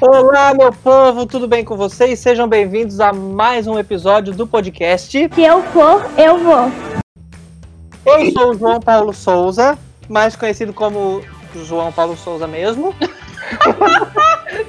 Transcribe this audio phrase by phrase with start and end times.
[0.00, 2.18] Olá, meu povo, tudo bem com vocês?
[2.20, 5.28] Sejam bem-vindos a mais um episódio do podcast.
[5.30, 6.72] Se eu for, eu vou.
[8.06, 9.78] Eu sou o João Paulo Souza,
[10.08, 11.20] mais conhecido como
[11.54, 12.94] João Paulo Souza mesmo.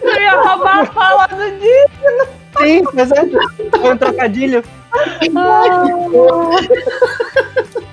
[0.04, 2.27] Eu ia roubar a fala do Digno.
[2.58, 3.22] Sim, mas é,
[3.80, 4.63] foi um trocadilho.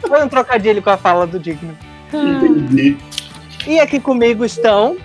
[0.08, 1.76] Foi um trocadilho com a fala do Digno.
[2.12, 2.98] Entendi.
[3.64, 4.96] E aqui comigo estão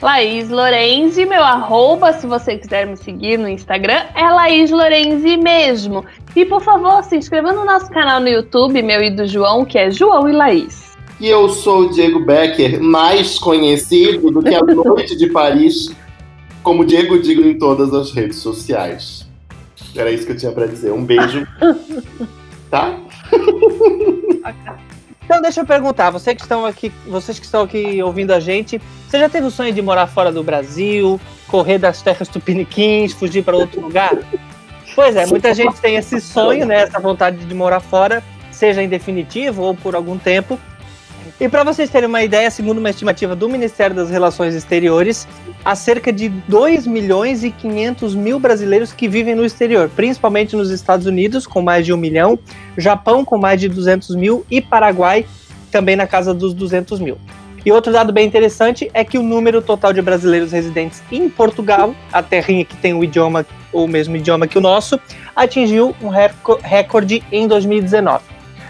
[0.00, 6.04] Laís Lorenzi, meu arroba, se você quiser me seguir no Instagram, é Laís Lorenzi mesmo.
[6.36, 9.76] E por favor, se inscreva no nosso canal no YouTube, meu e do João, que
[9.76, 10.96] é João e Laís.
[11.20, 15.90] E eu sou o Diego Becker, mais conhecido do que a Noite de Paris,
[16.62, 19.26] como Diego Digno em todas as redes sociais.
[19.96, 20.92] Era isso que eu tinha pra dizer.
[20.92, 21.46] Um beijo.
[22.70, 22.98] Tá?
[25.28, 28.80] Então deixa eu perguntar, você que estão aqui, vocês que estão aqui ouvindo a gente,
[29.06, 33.44] você já teve o sonho de morar fora do Brasil, correr das terras tupiniquins, fugir
[33.44, 34.16] para outro lugar?
[34.94, 38.88] Pois é, muita gente tem esse sonho, né, essa vontade de morar fora, seja em
[38.88, 40.58] definitivo ou por algum tempo.
[41.40, 45.26] E para vocês terem uma ideia, segundo uma estimativa do Ministério das Relações Exteriores,
[45.64, 50.70] há cerca de 2 milhões e 500 mil brasileiros que vivem no exterior, principalmente nos
[50.70, 52.36] Estados Unidos, com mais de um milhão,
[52.76, 55.24] Japão com mais de 200 mil e Paraguai
[55.70, 57.16] também na casa dos 200 mil.
[57.64, 61.94] E outro dado bem interessante é que o número total de brasileiros residentes em Portugal,
[62.12, 64.98] a terrinha que tem o idioma, o mesmo idioma que o nosso,
[65.36, 68.24] atingiu um reco- recorde em 2019.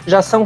[0.06, 0.44] Já são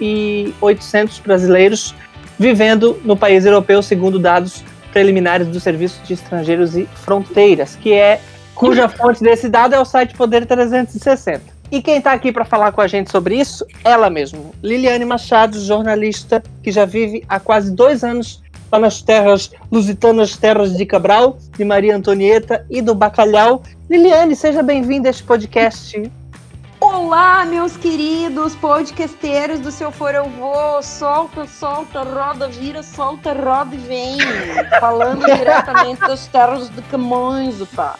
[0.00, 1.94] 150.800 brasileiros
[2.38, 8.20] vivendo no país europeu, segundo dados preliminares do Serviço de Estrangeiros e Fronteiras, que é
[8.54, 11.54] cuja fonte desse dado é o site Poder 360.
[11.70, 15.58] E quem está aqui para falar com a gente sobre isso, ela mesma, Liliane Machado,
[15.58, 21.38] jornalista que já vive há quase dois anos lá nas terras lusitanas, terras de Cabral,
[21.56, 23.62] de Maria Antonieta e do Bacalhau.
[23.90, 26.10] Liliane, seja bem-vinda a este podcast.
[26.86, 30.82] Olá, meus queridos podcasteiros do Seu For Eu Vou.
[30.82, 34.18] Solta, solta, roda, vira, solta, roda e vem.
[34.78, 37.96] Falando diretamente das terras do Camões, pá.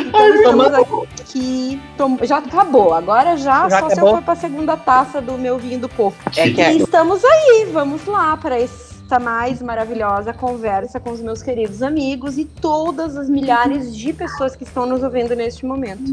[0.00, 1.80] Então estamos aqui.
[1.96, 2.92] tom- Já acabou.
[2.94, 4.10] Agora já, Já só se acabou?
[4.10, 6.18] eu for pra segunda taça do meu vinho do corpo.
[6.36, 11.20] É que é- E estamos aí, vamos lá para esta mais maravilhosa conversa com os
[11.20, 16.12] meus queridos amigos e todas as milhares de pessoas que estão nos ouvindo neste momento.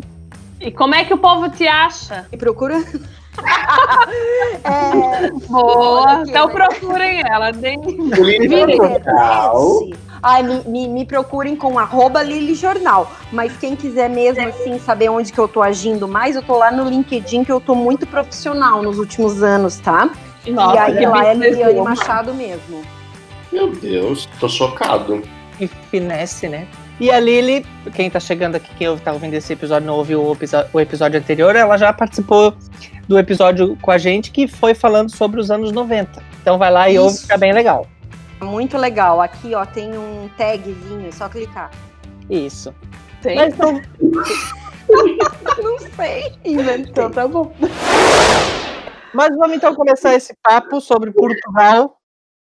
[0.60, 2.28] E como é que o povo te acha?
[2.32, 2.76] E procura.
[4.64, 7.52] é, Boa, aqui, então mas- procurem ela.
[7.52, 7.80] Deem...
[7.82, 9.80] Lili Jornal.
[10.24, 13.12] Ai, me, me, me procurem com arroba Lili Jornal.
[13.32, 16.72] Mas quem quiser mesmo assim saber onde que eu tô agindo mais, eu tô lá
[16.72, 20.10] no LinkedIn, que eu tô muito profissional nos últimos anos, tá?
[20.48, 21.82] Nossa, e aí que lá é Liliane.
[21.82, 22.82] Machado mesmo.
[23.52, 25.22] Meu Deus, tô chocado.
[25.60, 26.68] E finesse, né?
[27.00, 30.38] E a Lili, quem tá chegando aqui, quem tá ouvindo esse episódio, não ouviu o,
[30.74, 32.56] o episódio anterior, ela já participou
[33.08, 36.24] do episódio com a gente que foi falando sobre os anos 90.
[36.42, 37.04] Então vai lá e Isso.
[37.04, 37.88] ouve, que tá bem legal.
[38.42, 39.22] Muito legal.
[39.22, 41.72] Aqui, ó, tem um tagzinho, é só clicar.
[42.30, 42.74] Isso.
[43.22, 43.36] Tem.
[43.36, 43.82] Mas então,
[45.62, 46.34] Não sei.
[46.46, 47.54] Inventou, tá bom.
[49.14, 51.97] mas vamos então começar esse papo sobre Portugal.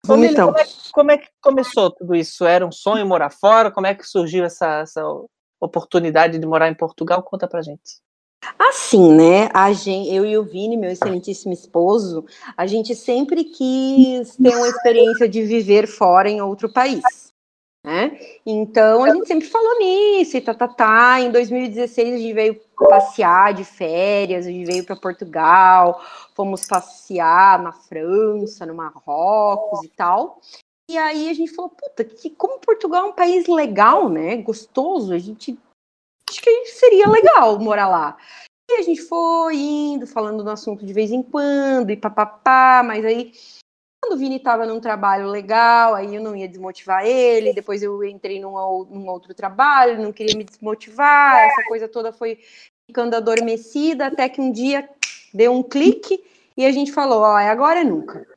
[0.07, 0.47] Ô, então.
[0.47, 2.45] Como é, como é que começou tudo isso?
[2.45, 3.71] Era um sonho morar fora?
[3.71, 5.03] Como é que surgiu essa, essa
[5.59, 7.21] oportunidade de morar em Portugal?
[7.23, 8.01] Conta pra gente.
[8.57, 9.49] Assim, né?
[9.53, 12.25] A gente, eu e o Vini, meu excelentíssimo esposo,
[12.57, 17.03] a gente sempre quis ter uma experiência de viver fora em outro país.
[17.83, 18.19] Né?
[18.45, 21.19] Então a gente sempre falou nisso e tá, tá, tá.
[21.19, 26.01] Em 2016 a gente veio passear de férias, a gente veio para Portugal,
[26.35, 30.39] fomos passear na França, no Marrocos e tal.
[30.89, 34.37] E aí a gente falou, puta, que como Portugal é um país legal, né?
[34.37, 35.57] Gostoso, a gente
[36.29, 38.17] acho que seria legal morar lá.
[38.69, 43.03] E a gente foi indo, falando do assunto de vez em quando, e papapá, mas
[43.03, 43.33] aí,
[44.01, 48.01] quando o Vini estava num trabalho legal, aí eu não ia desmotivar ele, depois eu
[48.03, 48.53] entrei num,
[48.89, 52.39] num outro trabalho, não queria me desmotivar, essa coisa toda foi
[52.91, 54.87] ficando adormecida, até que um dia
[55.33, 56.21] deu um clique
[56.57, 58.27] e a gente falou, ó, é agora é nunca.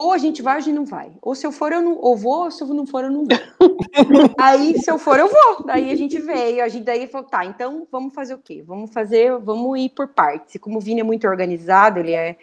[0.00, 1.10] Ou a gente vai ou a gente não vai.
[1.20, 3.24] Ou se eu for, eu não ou vou, ou se eu não for, eu não
[3.24, 3.76] vou.
[4.38, 5.66] Aí, se eu for, eu vou.
[5.66, 8.62] Daí a gente veio, a gente daí falou, tá, então vamos fazer o quê?
[8.64, 10.54] Vamos fazer, vamos ir por partes.
[10.54, 12.36] E como o Vini é muito organizado, ele é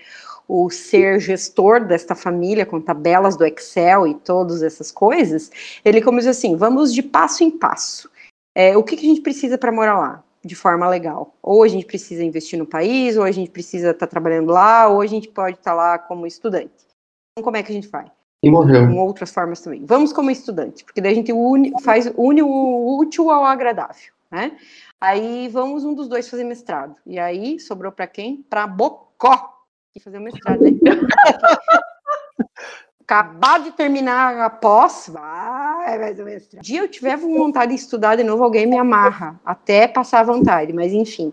[0.48, 5.50] o ser gestor desta família, com tabelas do Excel e todas essas coisas,
[5.84, 8.12] ele começou assim, vamos de passo em passo.
[8.54, 10.24] É, o que, que a gente precisa para morar lá?
[10.45, 11.36] De forma legal.
[11.42, 15.01] Ou a gente precisa investir no país, ou a gente precisa estar trabalhando lá, ou
[15.01, 16.86] a gente pode estar lá como estudante.
[17.31, 18.12] Então, como é que a gente vai?
[18.44, 18.88] E morreu.
[18.88, 19.83] com outras formas também.
[19.86, 24.56] Vamos como estudante, porque daí a gente une, faz une o útil ao agradável, né?
[25.01, 26.95] Aí vamos um dos dois fazer mestrado.
[27.07, 28.45] E aí sobrou para quem?
[28.47, 29.56] Para Bocó
[29.95, 30.71] que fazer o mestrado, né?
[33.06, 36.66] Acabar de terminar a pós, vai mestrado.
[36.66, 40.92] Se eu tiver vontade de estudar de novo, alguém me amarra até passar vontade, mas
[40.92, 41.31] enfim.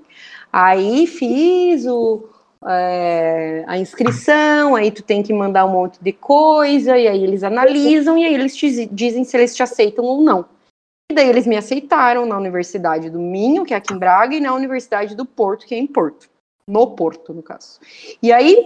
[0.52, 2.28] Aí fiz o,
[2.66, 7.42] é, a inscrição, aí tu tem que mandar um monte de coisa, e aí eles
[7.42, 10.44] analisam, e aí eles te dizem se eles te aceitam ou não.
[11.10, 14.40] E daí eles me aceitaram na Universidade do Minho, que é aqui em Braga, e
[14.40, 16.28] na Universidade do Porto, que é em Porto.
[16.68, 17.80] No Porto, no caso.
[18.22, 18.62] E aí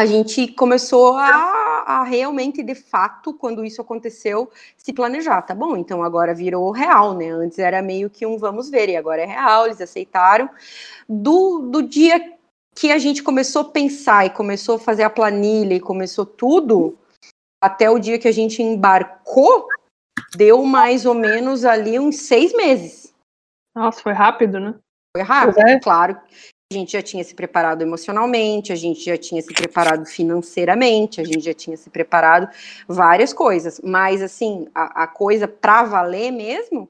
[0.00, 5.42] a gente começou a, a, realmente, de fato, quando isso aconteceu, se planejar.
[5.42, 7.28] Tá bom, então agora virou real, né?
[7.28, 10.48] Antes era meio que um vamos ver, e agora é real, eles aceitaram.
[11.06, 12.32] Do, do dia
[12.74, 16.98] que a gente começou a pensar e começou a fazer a planilha e começou tudo,
[17.62, 19.68] até o dia que a gente embarcou,
[20.34, 23.12] deu mais ou menos ali uns seis meses.
[23.76, 24.74] Nossa, foi rápido, né?
[25.14, 25.78] Foi rápido, é.
[25.78, 26.18] claro.
[26.72, 31.24] A gente já tinha se preparado emocionalmente, a gente já tinha se preparado financeiramente, a
[31.24, 32.48] gente já tinha se preparado
[32.86, 33.80] várias coisas.
[33.82, 36.88] Mas, assim, a, a coisa para valer mesmo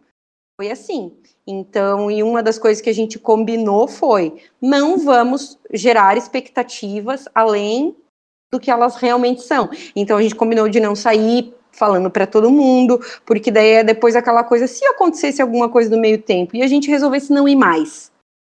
[0.61, 1.17] foi assim.
[1.47, 7.97] Então, e uma das coisas que a gente combinou foi: não vamos gerar expectativas além
[8.53, 9.71] do que elas realmente são.
[9.97, 14.15] Então, a gente combinou de não sair falando para todo mundo, porque daí é depois
[14.15, 17.57] aquela coisa, se acontecesse alguma coisa no meio tempo e a gente resolvesse não ir
[17.57, 18.11] mais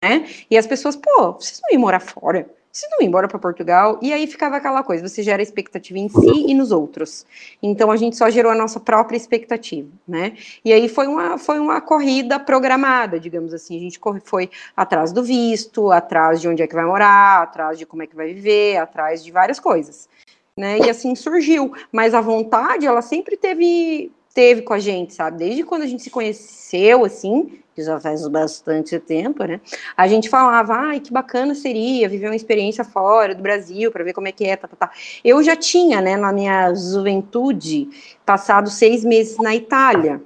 [0.04, 0.28] né?
[0.52, 2.46] E as pessoas, pô, vocês não iam morar fora?
[2.70, 4.00] Vocês não iam embora para Portugal?
[4.02, 7.26] E aí ficava aquela coisa, você gera expectativa em si e nos outros.
[7.62, 10.36] Então a gente só gerou a nossa própria expectativa, né?
[10.66, 13.78] E aí foi uma, foi uma corrida programada, digamos assim.
[13.78, 17.86] A gente foi atrás do visto, atrás de onde é que vai morar, atrás de
[17.86, 20.10] como é que vai viver, atrás de várias coisas.
[20.58, 20.80] Né?
[20.80, 21.74] E assim surgiu.
[21.94, 25.38] Mas a vontade, ela sempre teve, teve com a gente, sabe?
[25.38, 29.60] Desde quando a gente se conheceu, assim, que já faz bastante tempo, né?
[29.98, 34.14] A gente falava, ai, que bacana seria viver uma experiência fora do Brasil para ver
[34.14, 34.92] como é que é, tá, tá, tá.
[35.24, 37.90] Eu já tinha, né, na minha juventude,
[38.26, 40.22] passado seis meses na Itália.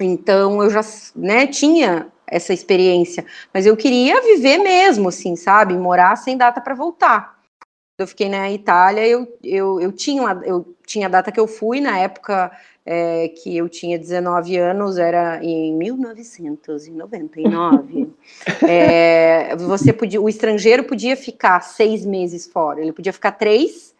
[0.00, 0.80] Então, eu já,
[1.16, 5.74] né, tinha essa experiência, mas eu queria viver mesmo, assim, sabe?
[5.74, 7.40] Morar sem data para voltar.
[7.98, 11.80] Eu fiquei na Itália, eu, eu, eu, tinha, eu tinha a data que eu fui,
[11.80, 12.50] na época
[12.92, 18.12] é, que eu tinha 19 anos, era em 1999.
[18.68, 23.94] é, você podia, o estrangeiro podia ficar seis meses fora, ele podia ficar três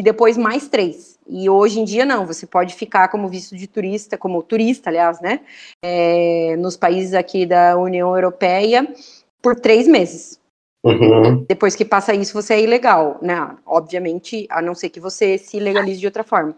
[0.00, 1.20] e depois mais três.
[1.28, 5.20] E hoje em dia não, você pode ficar como visto de turista, como turista, aliás,
[5.20, 5.38] né?
[5.84, 8.92] É, nos países aqui da União Europeia
[9.40, 10.42] por três meses.
[10.84, 11.44] Uhum.
[11.48, 13.56] Depois que passa isso, você é ilegal, né?
[13.64, 16.56] Obviamente, a não ser que você se legalize de outra forma.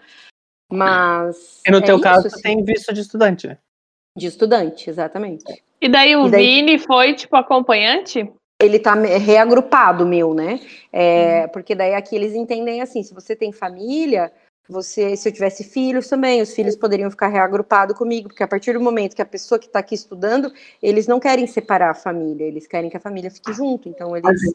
[0.75, 1.61] Mas.
[1.67, 2.43] E no é teu isso, caso, assim.
[2.43, 3.59] tem visto de estudante, né?
[4.17, 5.45] De estudante, exatamente.
[5.81, 6.47] E daí o e daí...
[6.47, 8.31] Vini foi, tipo, acompanhante?
[8.61, 10.61] Ele tá reagrupado, meu, né?
[10.93, 11.49] É, hum.
[11.53, 14.33] Porque daí aqui eles entendem assim: se você tem família,
[14.69, 18.73] você, se eu tivesse filhos também, os filhos poderiam ficar reagrupados comigo, porque a partir
[18.73, 20.51] do momento que a pessoa que está aqui estudando,
[20.83, 23.89] eles não querem separar a família, eles querem que a família fique junto.
[23.89, 24.55] Então eles.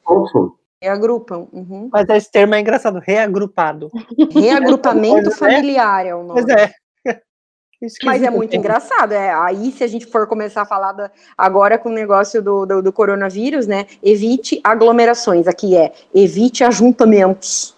[0.81, 1.48] Reagrupam.
[1.52, 1.90] Uhum.
[1.92, 3.92] Mas esse termo é engraçado, reagrupado.
[4.32, 6.42] Reagrupamento familiar é o nome.
[6.42, 6.74] Pois é.
[8.03, 9.12] Mas é muito engraçado.
[9.13, 12.65] É, aí, se a gente for começar a falar da, agora com o negócio do,
[12.65, 13.88] do, do, coronavírus, né?
[14.01, 15.48] Evite aglomerações.
[15.48, 17.75] Aqui é evite ajuntamentos.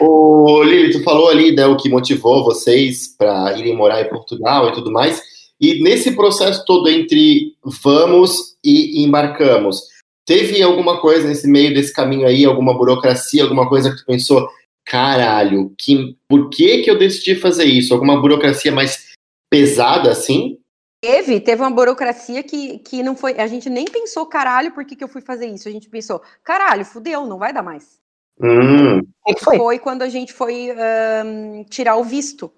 [0.00, 4.68] o Lili, tu falou ali né, o que motivou vocês para irem morar em Portugal
[4.68, 5.20] e tudo mais.
[5.60, 9.82] E nesse processo todo entre vamos e embarcamos,
[10.26, 14.48] teve alguma coisa nesse meio desse caminho aí, alguma burocracia, alguma coisa que tu pensou,
[14.84, 17.94] caralho, que, por que que eu decidi fazer isso?
[17.94, 19.12] Alguma burocracia mais
[19.50, 20.58] pesada assim?
[21.02, 23.38] Teve, teve uma burocracia que, que não foi.
[23.38, 25.68] A gente nem pensou, caralho, por que, que eu fui fazer isso?
[25.68, 27.98] A gente pensou, caralho, fudeu, não vai dar mais.
[28.40, 29.00] Hum.
[29.38, 29.56] Foi?
[29.56, 30.70] foi quando a gente foi
[31.24, 32.52] um, tirar o visto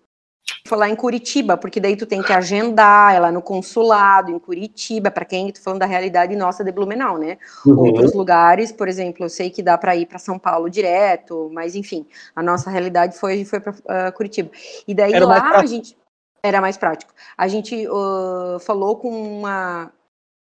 [0.69, 4.39] foi lá em Curitiba, porque daí tu tem que agendar, é lá no consulado, em
[4.39, 7.39] Curitiba, para quem tu falando da realidade nossa de Blumenau, né?
[7.65, 7.79] Uhum.
[7.79, 11.75] Outros lugares, por exemplo, eu sei que dá para ir para São Paulo direto, mas
[11.75, 14.51] enfim, a nossa realidade foi foi para uh, ah, Curitiba.
[14.87, 15.97] E daí era lá a gente
[16.43, 17.13] era mais prático.
[17.37, 19.91] A gente uh, falou com uma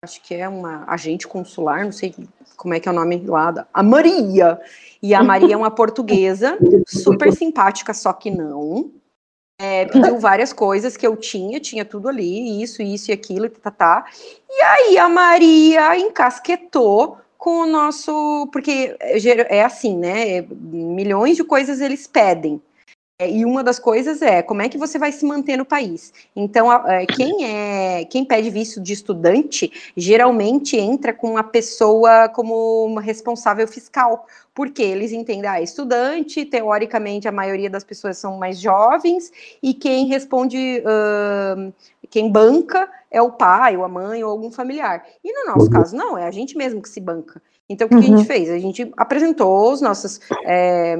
[0.03, 2.15] acho que é uma agente consular, não sei
[2.57, 4.59] como é que é o nome lá, a Maria.
[5.01, 6.57] E a Maria é uma portuguesa,
[6.87, 8.91] super simpática, só que não
[9.61, 13.69] é, pediu várias coisas que eu tinha, tinha tudo ali, isso, isso e aquilo, tá,
[13.69, 14.05] tá, tá.
[14.49, 18.49] E aí a Maria encasquetou com o nosso.
[18.51, 20.41] Porque é, é assim, né?
[20.49, 22.61] Milhões de coisas eles pedem.
[23.21, 26.11] É, e uma das coisas é como é que você vai se manter no país.
[26.35, 32.97] Então, é, quem é quem pede visto de estudante geralmente entra com a pessoa como
[32.97, 34.25] responsável fiscal,
[34.55, 40.07] porque eles entendem, ah, estudante, teoricamente a maioria das pessoas são mais jovens, e quem
[40.07, 41.71] responde, uh,
[42.09, 45.05] quem banca é o pai, ou a mãe, ou algum familiar.
[45.23, 47.39] E no nosso caso, não, é a gente mesmo que se banca.
[47.71, 48.01] Então, o que, uhum.
[48.01, 48.25] a gente uhum.
[48.25, 48.49] fez?
[48.49, 50.97] A gente apresentou as nossas é,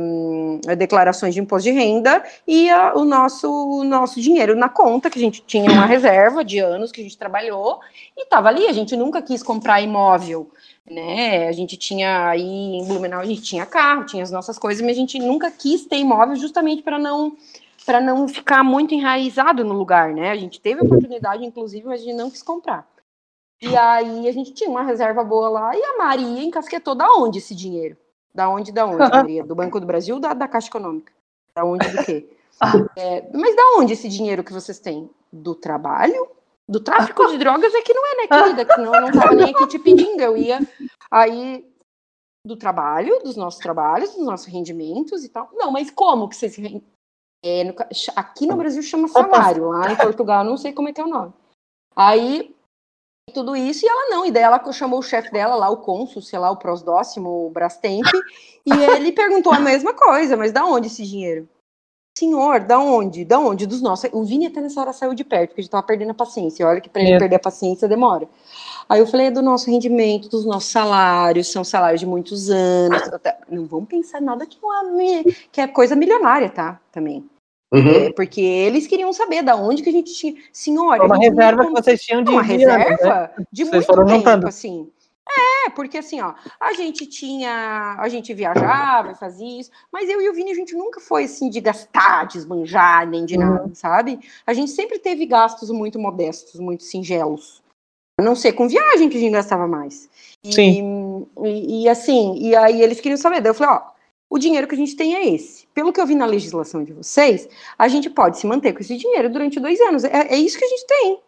[0.77, 5.19] declarações de imposto de renda e a, o nosso, o nosso dinheiro na conta, que
[5.19, 7.79] a gente tinha uma reserva de anos que a gente trabalhou,
[8.17, 8.67] e estava ali.
[8.67, 10.49] A gente nunca quis comprar imóvel,
[10.89, 11.47] né?
[11.47, 14.95] A gente tinha aí em Blumenau, a gente tinha carro, tinha as nossas coisas, mas
[14.95, 17.35] a gente nunca quis ter imóvel justamente para não
[17.83, 20.29] para não ficar muito enraizado no lugar, né?
[20.29, 22.87] A gente teve a oportunidade, inclusive, mas a gente não quis comprar.
[23.61, 27.37] E aí a gente tinha uma reserva boa lá e a Maria encasquetou da onde
[27.37, 27.95] esse dinheiro?
[28.33, 29.43] Da onde, da onde, Maria?
[29.45, 31.13] Do Banco do Brasil ou da, da Caixa Econômica?
[31.53, 32.27] Da onde do quê?
[32.95, 35.09] É, mas da onde esse dinheiro que vocês têm?
[35.33, 36.29] Do trabalho?
[36.69, 38.65] Do tráfico de drogas é que não é, né, querida?
[38.65, 40.21] Que não, não tava nem aqui te pedindo.
[40.21, 40.59] Eu ia
[41.09, 41.65] aí
[42.45, 45.49] do trabalho, dos nossos trabalhos, dos nossos rendimentos e tal.
[45.53, 46.55] Não, mas como que vocês.
[47.43, 47.73] É, no,
[48.15, 51.09] aqui no Brasil chama salário, lá em Portugal não sei como é que é o
[51.09, 51.33] nome.
[51.95, 52.55] Aí
[53.31, 56.21] tudo isso, e ela não, e daí ela chamou o chefe dela lá, o cônsul,
[56.21, 58.05] sei lá, o Prosdóximo, o Brastemp,
[58.65, 61.47] e ele perguntou a mesma coisa, mas da onde esse dinheiro?
[62.17, 63.23] Senhor, da onde?
[63.23, 63.65] Da onde?
[63.65, 64.09] Dos nossos.
[64.13, 66.67] O Vini até nessa hora saiu de perto, porque a gente tava perdendo a paciência.
[66.67, 67.17] Olha que para ele é.
[67.17, 68.27] perder a paciência demora.
[68.87, 73.01] Aí eu falei, é do nosso rendimento, dos nossos salários, são salários de muitos anos.
[73.49, 74.83] Não vamos pensar nada que, uma,
[75.51, 76.79] que é coisa milionária, tá?
[76.91, 77.27] Também.
[77.73, 77.89] Uhum.
[77.89, 80.35] É, porque eles queriam saber da onde que a gente tinha.
[80.51, 81.05] Senhora.
[81.05, 82.29] Uma reserva que vocês tinham de.
[82.29, 83.45] Uma reserva né?
[83.51, 84.47] de vocês muito tempo, juntando.
[84.47, 84.89] assim.
[85.29, 90.29] É, porque assim, ó, a gente tinha, a gente viajava, fazia isso, mas eu e
[90.29, 93.73] o Vini, a gente nunca foi assim de gastar, de esbanjar, nem de nada, uhum.
[93.73, 94.19] sabe?
[94.45, 97.61] A gente sempre teve gastos muito modestos, muito singelos.
[98.19, 100.09] A não ser com viagem que a gente gastava mais.
[100.43, 101.27] E, Sim.
[101.43, 103.91] E, e, assim, e aí eles queriam saber, daí eu falei, ó,
[104.31, 105.67] o dinheiro que a gente tem é esse.
[105.73, 108.95] Pelo que eu vi na legislação de vocês, a gente pode se manter com esse
[108.95, 110.05] dinheiro durante dois anos.
[110.05, 111.19] É, é isso que a gente tem.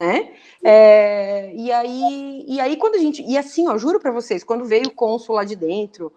[0.00, 0.32] Né?
[0.62, 3.22] É, e, aí, e aí, quando a gente.
[3.22, 6.12] E assim, ó, juro para vocês, quando veio o cônsul lá de dentro,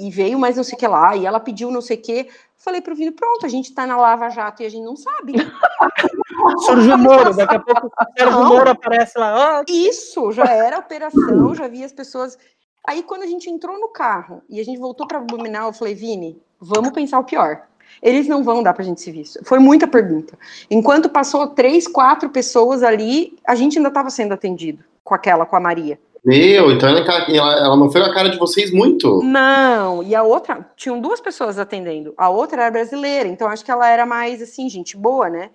[0.00, 2.28] e veio mais não sei o que lá, e ela pediu não sei o que,
[2.56, 5.34] falei pro Vini, pronto, a gente tá na Lava Jato e a gente não sabe.
[6.64, 9.60] Surge o Moro, daqui a pouco o Sérgio Moro aparece lá.
[9.60, 9.64] Oh.
[9.70, 12.38] Isso, já era operação, já vi as pessoas
[12.86, 15.94] Aí, quando a gente entrou no carro e a gente voltou para Blumenau, eu falei,
[15.94, 17.62] Vini, vamos pensar o pior.
[18.02, 19.40] Eles não vão dar para a gente se visto.
[19.44, 20.38] Foi muita pergunta.
[20.70, 25.56] Enquanto passou três, quatro pessoas ali, a gente ainda estava sendo atendido com aquela, com
[25.56, 25.98] a Maria.
[26.24, 29.22] Meu, então ela, ela, não foi na cara de vocês muito?
[29.22, 32.12] Não, e a outra, tinham duas pessoas atendendo.
[32.16, 35.50] A outra era brasileira, então acho que ela era mais assim, gente boa, né?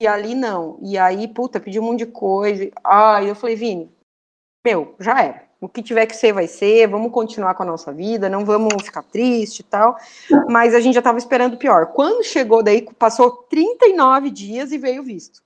[0.00, 0.78] E ali não.
[0.82, 2.70] E aí, puta, pediu um monte de coisa.
[2.82, 3.90] Ah, eu falei, Vini,
[4.64, 7.92] meu, já era o que tiver que ser, vai ser, vamos continuar com a nossa
[7.92, 9.96] vida, não vamos ficar triste e tal.
[10.48, 11.86] Mas a gente já estava esperando pior.
[11.86, 15.42] Quando chegou daí, passou 39 dias e veio visto.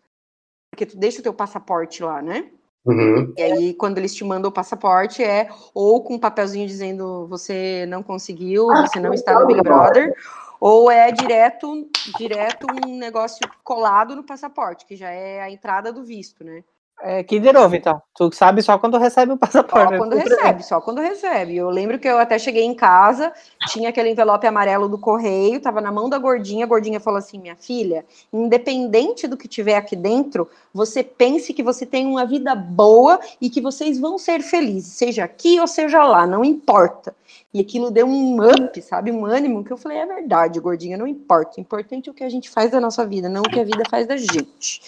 [0.70, 2.46] Porque tu deixa o teu passaporte lá, né?
[2.84, 3.32] Uhum.
[3.36, 7.84] E aí, quando eles te mandam o passaporte, é ou com um papelzinho dizendo você
[7.86, 10.14] não conseguiu, você não está no Big Brother,
[10.60, 16.02] ou é direto, direto um negócio colado no passaporte, que já é a entrada do
[16.02, 16.64] visto, né?
[17.00, 18.02] É, que de novo, então.
[18.14, 19.92] Tu sabe só quando recebe o passaporte.
[19.92, 21.56] Só quando recebe, só quando recebe.
[21.56, 23.32] Eu lembro que eu até cheguei em casa,
[23.68, 27.38] tinha aquele envelope amarelo do correio, tava na mão da gordinha, a gordinha falou assim:
[27.38, 32.54] minha filha, independente do que tiver aqui dentro, você pense que você tem uma vida
[32.54, 37.14] boa e que vocês vão ser felizes, seja aqui ou seja lá, não importa.
[37.54, 39.12] E aquilo deu um up, sabe?
[39.12, 41.58] Um ânimo que eu falei: é verdade, gordinha, não importa.
[41.58, 43.64] O importante é o que a gente faz da nossa vida, não o que a
[43.64, 44.82] vida faz da gente.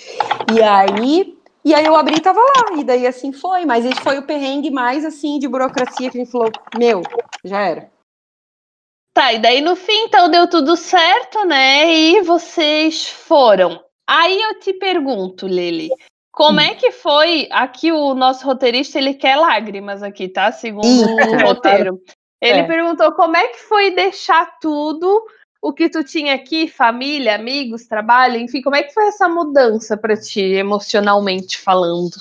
[0.53, 4.01] E aí e aí eu abri e tava lá, e daí assim foi, mas esse
[4.01, 7.03] foi o perrengue mais assim de burocracia que a gente falou, meu,
[7.45, 7.91] já era.
[9.13, 11.93] Tá, e daí no fim então deu tudo certo, né?
[11.93, 13.83] E vocês foram.
[14.09, 15.91] Aí eu te pergunto, Lili,
[16.33, 17.49] como é que foi?
[17.51, 20.53] Aqui o nosso roteirista ele quer lágrimas aqui, tá?
[20.53, 22.01] Segundo o roteiro.
[22.43, 22.67] Ele é.
[22.67, 25.23] perguntou como é que foi deixar tudo
[25.63, 29.97] o que tu tinha aqui, família, amigos, trabalho, enfim, como é que foi essa mudança
[29.97, 32.17] para ti, emocionalmente falando?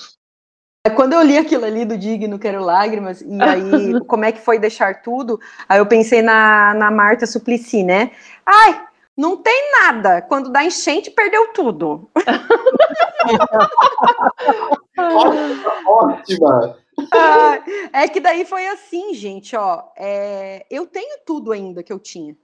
[0.94, 4.58] Quando eu li aquilo ali do Digno Quero Lágrimas, e aí como é que foi
[4.58, 8.10] deixar tudo, aí eu pensei na, na Marta Suplicy, né?
[8.44, 8.82] Ai,
[9.16, 10.22] não tem nada.
[10.22, 12.10] Quando dá enchente, perdeu tudo.
[14.96, 16.78] ótima, ótima.
[17.12, 19.84] Ah, é que daí foi assim, gente, ó.
[19.96, 22.36] é, eu tenho tudo ainda que eu tinha.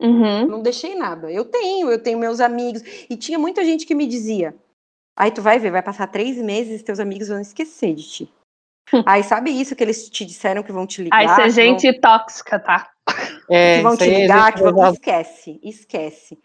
[0.00, 0.46] Uhum.
[0.46, 1.30] Não deixei nada.
[1.30, 2.82] Eu tenho, eu tenho meus amigos.
[3.08, 4.54] E tinha muita gente que me dizia:
[5.16, 8.32] Aí tu vai ver, vai passar três meses e teus amigos vão esquecer de ti.
[9.06, 11.18] Aí sabe isso que eles te disseram que vão te ligar?
[11.18, 12.90] Aí isso é que vão- gente tóxica, tá?
[13.48, 14.92] É, que vão te a ligar, gente que vão...
[14.92, 16.38] esquece, esquece.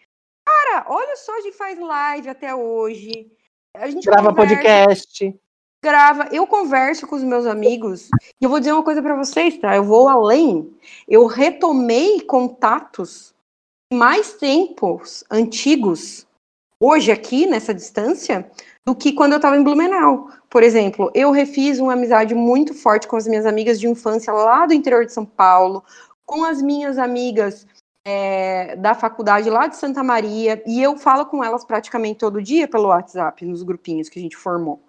[0.48, 3.32] Cara, olha só, a gente faz live até hoje.
[3.76, 5.36] A gente Grava conversa, podcast.
[5.84, 6.30] grava.
[6.32, 8.10] Eu converso com os meus amigos
[8.40, 9.76] e eu vou dizer uma coisa pra vocês, tá?
[9.76, 10.72] Eu vou além.
[11.08, 13.35] Eu retomei contatos
[13.94, 16.26] mais tempos antigos
[16.80, 18.50] hoje aqui nessa distância
[18.86, 20.30] do que quando eu estava em Blumenau.
[20.50, 24.66] Por exemplo, eu refiz uma amizade muito forte com as minhas amigas de infância lá
[24.66, 25.84] do interior de São Paulo,
[26.26, 27.66] com as minhas amigas
[28.06, 32.68] é, da faculdade lá de Santa Maria, e eu falo com elas praticamente todo dia
[32.68, 34.82] pelo WhatsApp, nos grupinhos que a gente formou.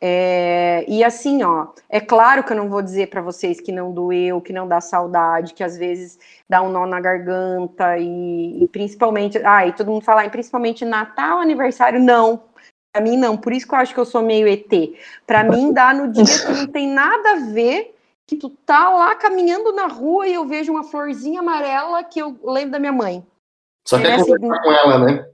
[0.00, 3.92] É, e assim, ó, é claro que eu não vou dizer para vocês que não
[3.92, 8.68] doeu, que não dá saudade, que às vezes dá um nó na garganta e, e
[8.68, 12.44] principalmente, ah, e todo mundo fala, e principalmente Natal, aniversário, não.
[12.92, 14.70] Para mim não, por isso que eu acho que eu sou meio ET.
[15.26, 17.94] Para mim dá no dia que não tem nada a ver,
[18.26, 22.38] que tu tá lá caminhando na rua e eu vejo uma florzinha amarela que eu
[22.44, 23.26] lembro da minha mãe.
[23.86, 25.28] Só quer É, assim, com ela, né?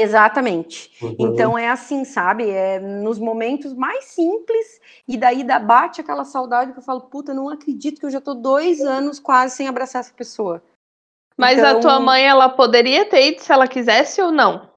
[0.00, 0.90] Exatamente.
[1.02, 1.16] Uhum.
[1.18, 2.48] Então é assim, sabe?
[2.50, 7.34] É nos momentos mais simples, e daí dá, bate aquela saudade que eu falo, puta,
[7.34, 10.62] não acredito que eu já tô dois anos quase sem abraçar essa pessoa.
[11.36, 14.68] Mas a Então- tua mãe, ela poderia ter ido se ela quisesse ou não?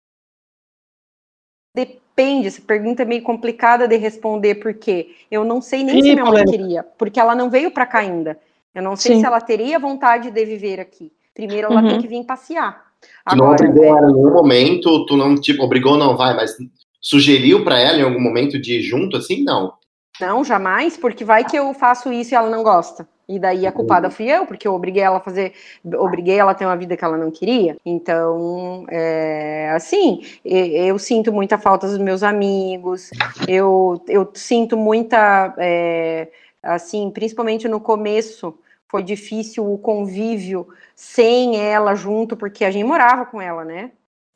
[1.75, 6.13] Depende, essa pergunta é meio complicada de responder, porque eu não sei nem Ih, se
[6.13, 8.39] minha mãe queria, porque ela não veio para cá ainda.
[8.75, 9.21] Eu não sei Sim.
[9.21, 11.11] se ela teria vontade de viver aqui.
[11.33, 11.87] Primeiro ela Uhum.
[11.89, 12.90] tem que vir passear.
[13.29, 16.35] Tu não Agora, obrigou é, ela em nenhum momento, tu não, tipo, obrigou, não vai,
[16.35, 16.55] mas
[16.99, 19.43] sugeriu pra ela em algum momento de ir junto, assim?
[19.43, 19.73] Não.
[20.19, 23.07] Não, jamais, porque vai que eu faço isso e ela não gosta.
[23.27, 25.53] E daí a culpada fui eu, porque eu obriguei ela a fazer,
[25.95, 27.77] obriguei ela a ter uma vida que ela não queria.
[27.85, 33.09] Então, é, assim, eu sinto muita falta dos meus amigos,
[33.47, 36.27] eu, eu sinto muita, é,
[36.61, 38.53] assim, principalmente no começo,
[38.91, 43.91] foi difícil o convívio sem ela junto, porque a gente morava com ela, né?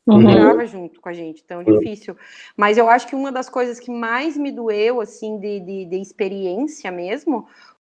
[0.08, 0.22] Uhum.
[0.22, 2.16] morava junto com a gente, então difícil.
[2.56, 6.00] Mas eu acho que uma das coisas que mais me doeu, assim, de, de, de
[6.00, 7.46] experiência mesmo,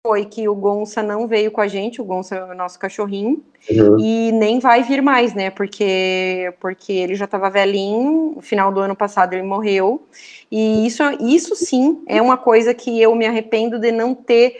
[0.06, 3.42] foi que o Gonça não veio com a gente, o Gonça é o nosso cachorrinho,
[3.70, 3.96] Uhum.
[3.98, 5.48] e nem vai vir mais, né?
[5.48, 10.02] Porque, porque ele já estava velhinho, no final do ano passado ele morreu.
[10.50, 14.56] E isso, isso sim é uma coisa que eu me arrependo de não ter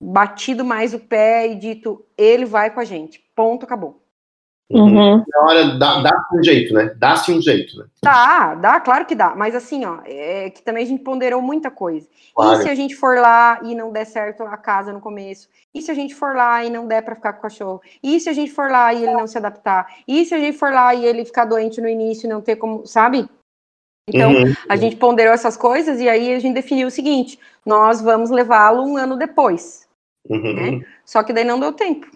[0.00, 3.22] batido mais o pé e dito, ele vai com a gente.
[3.34, 4.02] Ponto, acabou.
[4.68, 5.18] Uhum.
[5.28, 6.92] Na hora, dá- dá-se um jeito, né?
[6.98, 7.86] Dá-se um jeito, né?
[8.02, 9.32] Dá, dá, claro que dá.
[9.36, 12.08] Mas assim, ó, é que também a gente ponderou muita coisa.
[12.34, 12.58] Claro.
[12.58, 15.48] E se a gente for lá e não der certo a casa no começo?
[15.72, 17.80] E se a gente for lá e não der pra ficar com o cachorro?
[18.02, 19.86] E se a gente for lá e ele não se adaptar?
[20.06, 22.56] E se a gente for lá e ele ficar doente no início e não ter
[22.56, 23.28] como, sabe?
[24.08, 24.52] Então, Uhum.
[24.68, 28.82] a gente ponderou essas coisas e aí a gente definiu o seguinte: nós vamos levá-lo
[28.82, 29.85] um ano depois.
[30.28, 30.78] Uhum.
[30.78, 30.86] né?
[31.04, 32.06] Só que daí não deu tempo.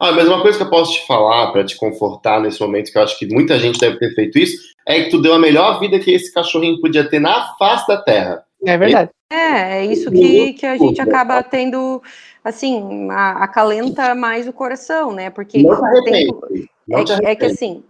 [0.00, 2.96] Ah, mas uma coisa que eu posso te falar pra te confortar nesse momento, que
[2.96, 5.78] eu acho que muita gente deve ter feito isso, é que tu deu a melhor
[5.78, 8.44] vida que esse cachorrinho podia ter na face da terra.
[8.64, 9.10] É verdade.
[9.30, 12.02] É, é isso que, que a gente acaba tendo,
[12.42, 15.28] assim, a- acalenta mais o coração, né?
[15.28, 16.46] Porque Não te tempo.
[16.86, 17.84] Não É te que, é que assim,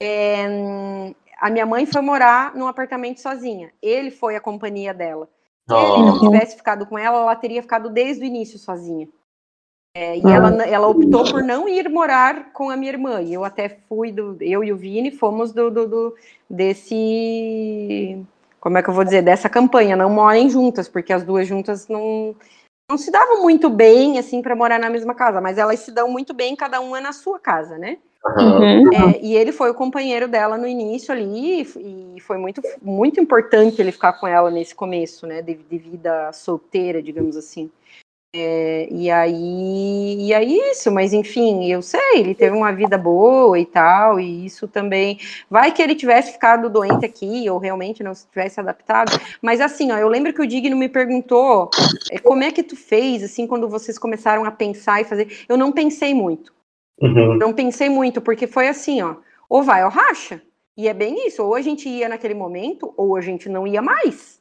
[0.00, 0.46] é,
[1.40, 3.72] a minha mãe foi morar num apartamento sozinha.
[3.82, 5.28] Ele foi a companhia dela.
[5.68, 9.08] Se ele não tivesse ficado com ela, ela teria ficado desde o início sozinha.
[9.96, 10.30] É, e Ah.
[10.34, 13.20] ela, ela optou por não ir morar com a minha irmã.
[13.20, 14.36] E eu até fui do.
[14.40, 16.14] Eu e o Vini fomos do, do, do-
[16.48, 18.24] desse.
[18.60, 19.22] Como é que eu vou dizer?
[19.22, 19.96] Dessa campanha.
[19.96, 22.34] Não morem juntas, porque as duas juntas não.
[22.90, 26.08] Não se davam muito bem, assim, para morar na mesma casa, mas elas se dão
[26.10, 27.98] muito bem, cada uma na sua casa, né?
[28.24, 28.92] Uhum.
[28.92, 31.62] É, e ele foi o companheiro dela no início ali,
[32.16, 36.32] e foi muito, muito importante ele ficar com ela nesse começo, né, de, de vida
[36.32, 37.70] solteira, digamos assim.
[38.34, 43.58] É, e aí, e aí isso, mas enfim, eu sei, ele teve uma vida boa
[43.58, 48.14] e tal, e isso também, vai que ele tivesse ficado doente aqui, ou realmente não
[48.14, 51.70] se tivesse adaptado, mas assim, ó, eu lembro que o Digno me perguntou,
[52.10, 55.56] é, como é que tu fez, assim, quando vocês começaram a pensar e fazer, eu
[55.56, 56.52] não pensei muito,
[57.00, 57.36] Uhum.
[57.36, 59.16] não pensei muito, porque foi assim, ó,
[59.48, 60.42] ou vai ou racha.
[60.76, 63.82] E é bem isso, ou a gente ia naquele momento, ou a gente não ia
[63.82, 64.38] mais.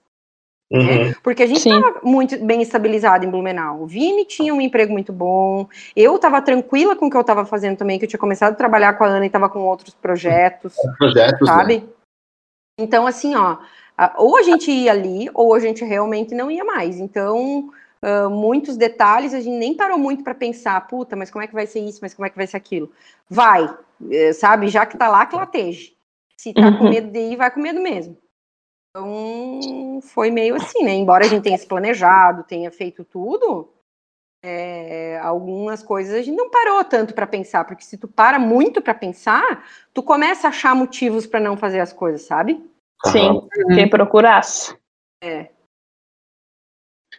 [0.70, 1.14] Uhum.
[1.24, 3.82] Porque a gente estava muito bem estabilizado em Blumenau.
[3.82, 7.46] O Vini tinha um emprego muito bom, eu estava tranquila com o que eu estava
[7.46, 9.94] fazendo também, que eu tinha começado a trabalhar com a Ana e estava com outros
[9.96, 11.56] projetos, Projetos, né?
[11.56, 11.90] sabe?
[12.80, 13.58] Então, assim, ó,
[14.18, 17.00] ou a gente ia ali, ou a gente realmente não ia mais.
[17.00, 21.48] Então, uh, muitos detalhes, a gente nem parou muito para pensar, puta, mas como é
[21.48, 22.92] que vai ser isso, mas como é que vai ser aquilo?
[23.30, 23.68] Vai,
[24.12, 24.68] eh, sabe?
[24.68, 25.96] Já que tá lá, que lateje.
[26.38, 26.90] Se tá com Uhum.
[26.90, 28.18] medo de ir, vai com medo mesmo.
[28.90, 30.94] Então, foi meio assim, né?
[30.94, 33.70] Embora a gente tenha se planejado, tenha feito tudo,
[34.44, 38.82] é, algumas coisas a gente não parou tanto para pensar, porque se tu para muito
[38.82, 42.64] para pensar, tu começa a achar motivos para não fazer as coisas, sabe?
[43.06, 44.76] Sim, quem procurasse.
[45.24, 45.50] E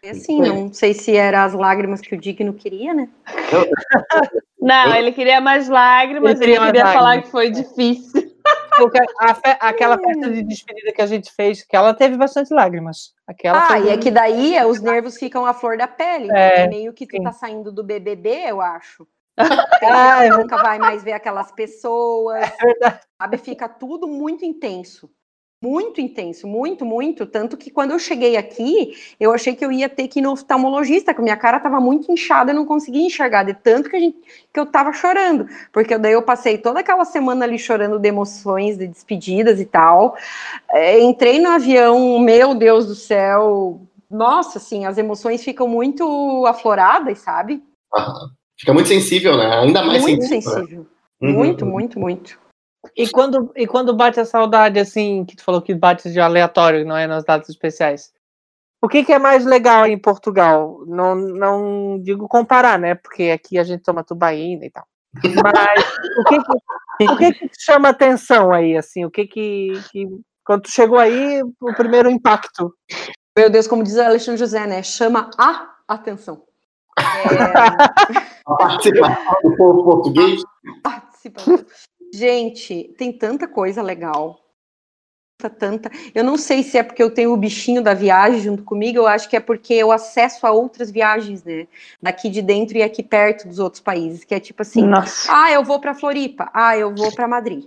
[0.04, 3.08] assim, não sei se eram as lágrimas que o Digno queria, né?
[4.60, 7.24] Não, ele queria mais lágrimas, Ele queria ele queria falar lágrimas.
[7.26, 8.28] que foi difícil.
[8.76, 12.52] Porque a fe- aquela festa de despedida que a gente fez, que ela teve bastante
[12.52, 13.14] lágrimas.
[13.26, 16.28] Aquela ah, foi e é que daí é, os nervos ficam à flor da pele,
[16.30, 16.66] É, né?
[16.68, 17.22] meio que tu sim.
[17.22, 19.06] tá saindo do BBB, eu acho.
[19.82, 23.00] Ah, é nunca vai mais ver aquelas pessoas, verdade.
[23.20, 23.38] sabe?
[23.38, 25.08] Fica tudo muito intenso.
[25.60, 27.26] Muito intenso, muito, muito.
[27.26, 30.30] Tanto que quando eu cheguei aqui, eu achei que eu ia ter que ir no
[30.30, 33.98] oftalmologista, que minha cara tava muito inchada, eu não conseguia enxergar, de tanto que, a
[33.98, 34.16] gente,
[34.52, 35.48] que eu tava chorando.
[35.72, 40.16] Porque daí eu passei toda aquela semana ali chorando de emoções, de despedidas e tal.
[40.70, 43.80] É, entrei no avião, meu Deus do céu.
[44.08, 47.60] Nossa, assim, as emoções ficam muito afloradas, sabe?
[47.92, 48.30] Aham.
[48.56, 49.58] Fica muito sensível, né?
[49.58, 50.54] Ainda mais muito sensível.
[50.54, 50.60] né?
[50.60, 50.86] sensível.
[51.20, 51.32] Uhum.
[51.32, 52.47] Muito, muito, muito.
[52.96, 56.86] E quando, e quando bate a saudade, assim, que tu falou que bate de aleatório,
[56.86, 58.12] não é nas datas especiais.
[58.80, 60.84] O que, que é mais legal em Portugal?
[60.86, 62.94] Não, não digo comparar, né?
[62.94, 64.86] Porque aqui a gente toma tubaína e tal.
[65.14, 65.84] Mas
[66.18, 69.04] o que que, o que, que te chama atenção aí, assim?
[69.04, 70.06] O que que, que
[70.44, 72.72] quando tu chegou aí, o primeiro impacto?
[73.36, 74.82] Meu Deus, como diz o Alexandre José, né?
[74.82, 76.44] Chama a atenção.
[76.98, 77.02] É,
[78.46, 80.40] A participação do povo português.
[80.82, 81.64] participação.
[82.12, 84.40] Gente, tem tanta coisa legal.
[85.40, 85.90] Tanta, tanta.
[86.14, 89.06] Eu não sei se é porque eu tenho o bichinho da viagem junto comigo, eu
[89.06, 91.68] acho que é porque eu acesso a outras viagens, né?
[92.02, 95.30] Daqui de dentro e aqui perto dos outros países, que é tipo assim, Nossa.
[95.32, 97.66] ah, eu vou para Floripa, ah, eu vou para Madrid.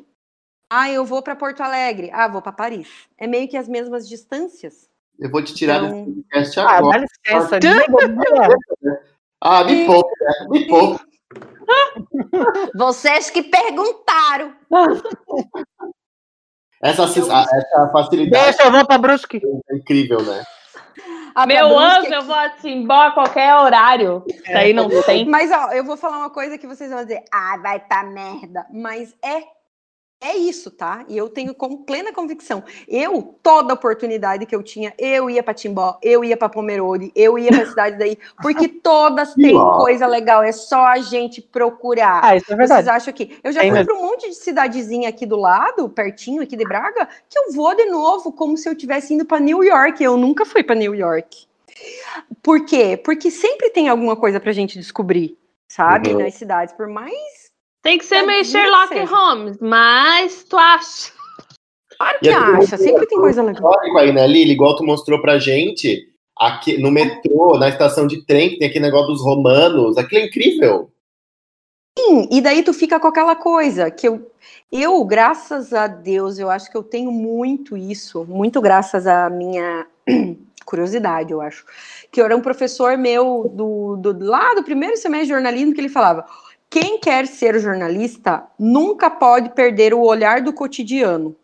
[0.69, 2.87] Ah, eu vou para Porto Alegre, ah, vou para Paris.
[3.17, 4.89] É meio que as mesmas distâncias.
[5.19, 6.99] Eu vou te tirar Então, desse podcast Ah, agora.
[6.99, 7.59] dá licença.
[7.59, 7.85] desliga.
[9.39, 10.47] Ah, me poupa, né?
[10.49, 11.05] Me poupa.
[12.75, 14.53] Vocês que perguntaram.
[16.81, 19.41] Essa, essa facilidade Deixa, eu vou pra Brusque.
[19.69, 20.43] é incrível, né?
[21.33, 24.23] A Meu anjo, eu vou a Timbó a qualquer horário.
[24.27, 25.25] Isso aí não tem.
[25.25, 28.65] Mas ó, eu vou falar uma coisa que vocês vão dizer, ah, vai pra merda.
[28.71, 29.43] Mas é
[30.21, 31.03] é isso, tá?
[31.09, 32.63] E eu tenho com plena convicção.
[32.87, 37.39] Eu, toda oportunidade que eu tinha, eu ia pra Timbó, eu ia pra Pomerode, eu
[37.39, 42.21] ia pra cidade daí, porque todas têm coisa legal, é só a gente procurar.
[42.23, 42.89] Ah, isso é Vocês verdade.
[42.89, 46.43] acham que eu já Tem fui para um monte de cidadezinha aqui do lado, pertinho
[46.43, 49.63] aqui de Braga, que eu vou de novo como se eu tivesse indo para New
[49.63, 50.03] York.
[50.03, 51.47] Eu nunca fui para New York.
[52.43, 52.95] Por quê?
[52.95, 55.35] Porque sempre tem alguma coisa pra gente descobrir,
[55.67, 56.13] sabe?
[56.13, 56.19] Uhum.
[56.19, 57.40] Nas cidades, por mais
[57.81, 58.99] Tem que ser Tadinho meio Sherlock.
[59.05, 61.11] Holmes, mas tu acha?
[61.97, 63.73] claro que acha, sempre tem coisa legal.
[63.97, 64.51] Aí, né, Lili?
[64.51, 68.85] Igual tu mostrou pra gente, aqui no metrô, na estação de trem, que tem aquele
[68.85, 69.97] negócio dos romanos.
[69.97, 70.91] Aquilo é incrível.
[71.97, 74.31] Sim, e daí tu fica com aquela coisa que eu,
[74.71, 79.85] eu, graças a Deus, eu acho que eu tenho muito isso, muito graças à minha
[80.65, 81.65] curiosidade, eu acho.
[82.11, 85.89] Que era um professor meu do, do lá do primeiro semestre de jornalismo que ele
[85.89, 86.25] falava:
[86.71, 91.35] quem quer ser jornalista nunca pode perder o olhar do cotidiano.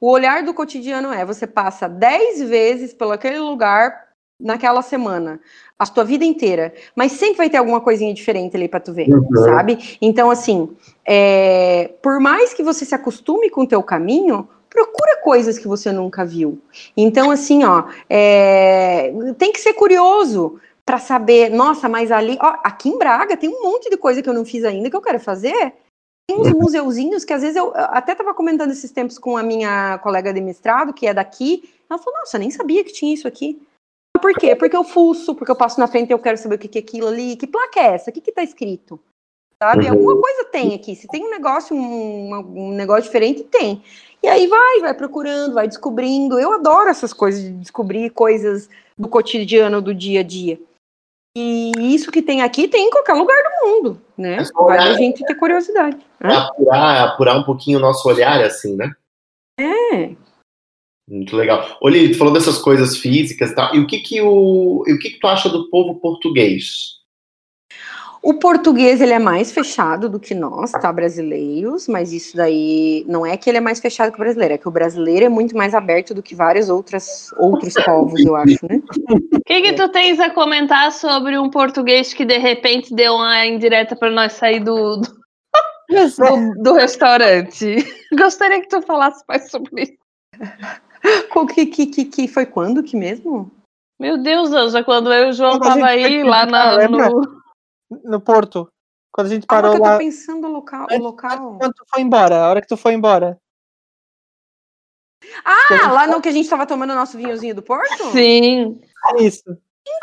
[0.00, 4.08] O olhar do cotidiano é você passa 10 vezes pelo aquele lugar
[4.40, 5.38] naquela semana,
[5.78, 9.10] a tua vida inteira, mas sempre vai ter alguma coisinha diferente ali para tu ver,
[9.10, 9.44] Uhum.
[9.44, 9.98] sabe?
[10.00, 10.70] Então, assim,
[11.04, 15.92] é, por mais que você se acostume com o teu caminho, procura coisas que você
[15.92, 16.58] nunca viu.
[16.96, 22.88] Então, assim, ó, é, tem que ser curioso para saber, nossa, mas ali, ó, aqui
[22.88, 25.20] em Braga tem um monte de coisa que eu não fiz ainda que eu quero
[25.20, 25.74] fazer.
[26.28, 29.42] Tem uns museuzinhos que às vezes eu eu até estava comentando esses tempos com a
[29.42, 31.68] minha colega de mestrado, que é daqui.
[31.88, 33.60] Ela falou: Nossa, eu nem sabia que tinha isso aqui.
[34.20, 34.54] Por quê?
[34.56, 36.78] Porque eu fuço, porque eu passo na frente e eu quero saber o que que
[36.78, 37.36] é aquilo ali.
[37.36, 38.10] Que placa é essa?
[38.10, 39.00] O que que tá escrito?
[39.62, 39.86] Sabe?
[39.86, 39.92] Uhum.
[39.92, 40.94] Alguma coisa tem aqui.
[40.94, 43.82] Se tem um negócio, um, um negócio diferente, tem.
[44.22, 46.38] E aí vai, vai procurando, vai descobrindo.
[46.38, 50.60] Eu adoro essas coisas de descobrir coisas do cotidiano, do dia a dia.
[51.36, 54.38] E isso que tem aqui tem em qualquer lugar do mundo, né?
[54.38, 54.82] É olhar.
[54.82, 55.98] a gente ter curiosidade.
[56.20, 58.92] É apurar, é apurar um pouquinho o nosso olhar, assim, né?
[59.58, 60.10] É.
[61.08, 61.78] Muito legal.
[61.84, 63.74] Lili, tu falou dessas coisas físicas e tal.
[63.74, 66.99] E o que que, o, e o que que tu acha do povo português?
[68.22, 73.24] O português ele é mais fechado do que nós, tá, brasileiros, mas isso daí não
[73.24, 75.56] é que ele é mais fechado que o brasileiro, é que o brasileiro é muito
[75.56, 78.82] mais aberto do que vários outras, outros povos, eu acho, né?
[79.32, 83.46] O que, que tu tens a comentar sobre um português que de repente deu uma
[83.46, 85.08] indireta para nós sair do, do,
[85.88, 87.76] do, do restaurante?
[88.12, 89.92] Gostaria que tu falasse mais sobre isso.
[91.54, 93.50] Que, que, que, que foi quando que mesmo?
[93.98, 97.08] Meu Deus, Anja, quando eu e o João tava aí lá na, lembra?
[97.08, 97.39] no...
[97.90, 98.70] No Porto.
[99.12, 99.92] Quando a gente Ah, parou porque eu lá.
[99.94, 100.86] tô pensando o local.
[100.90, 101.58] O local.
[101.58, 103.38] Quando tu foi embora, a hora que tu foi embora.
[105.44, 108.12] Ah, lá no que a gente tava tomando o nosso vinhozinho do Porto?
[108.12, 108.80] Sim.
[109.18, 109.44] Isso.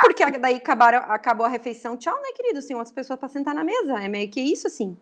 [0.02, 1.96] Porque daí acabaram, acabou a refeição.
[1.98, 2.66] Tchau, né, querido?
[2.66, 3.94] Tem outras pessoas pra sentar na mesa.
[4.04, 4.98] É meio que isso, assim.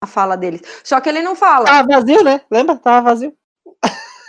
[0.00, 0.62] A fala deles.
[0.82, 1.66] Só que ele não fala.
[1.66, 2.40] Tava vazio, né?
[2.50, 2.76] Lembra?
[2.76, 3.36] Tava vazio.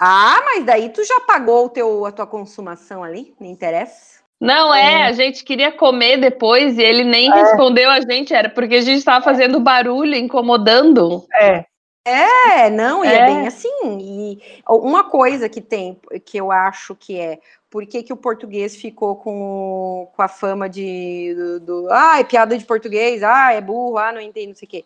[0.02, 3.34] Ah, mas daí tu já pagou o teu, a tua consumação ali?
[3.40, 4.22] Não interessa.
[4.40, 8.76] Não é, a gente queria comer depois e ele nem respondeu a gente, era porque
[8.76, 11.26] a gente estava fazendo barulho, incomodando.
[11.34, 11.66] É.
[12.08, 13.16] É, não, e é.
[13.16, 13.26] É.
[13.26, 13.98] bem assim.
[14.00, 18.76] E uma coisa que tem, que eu acho que é, por que, que o português
[18.76, 23.60] ficou com, com a fama de, do, do, ah, é piada de português, ah, é
[23.60, 24.86] burro, ah, não entendo, não sei o quê.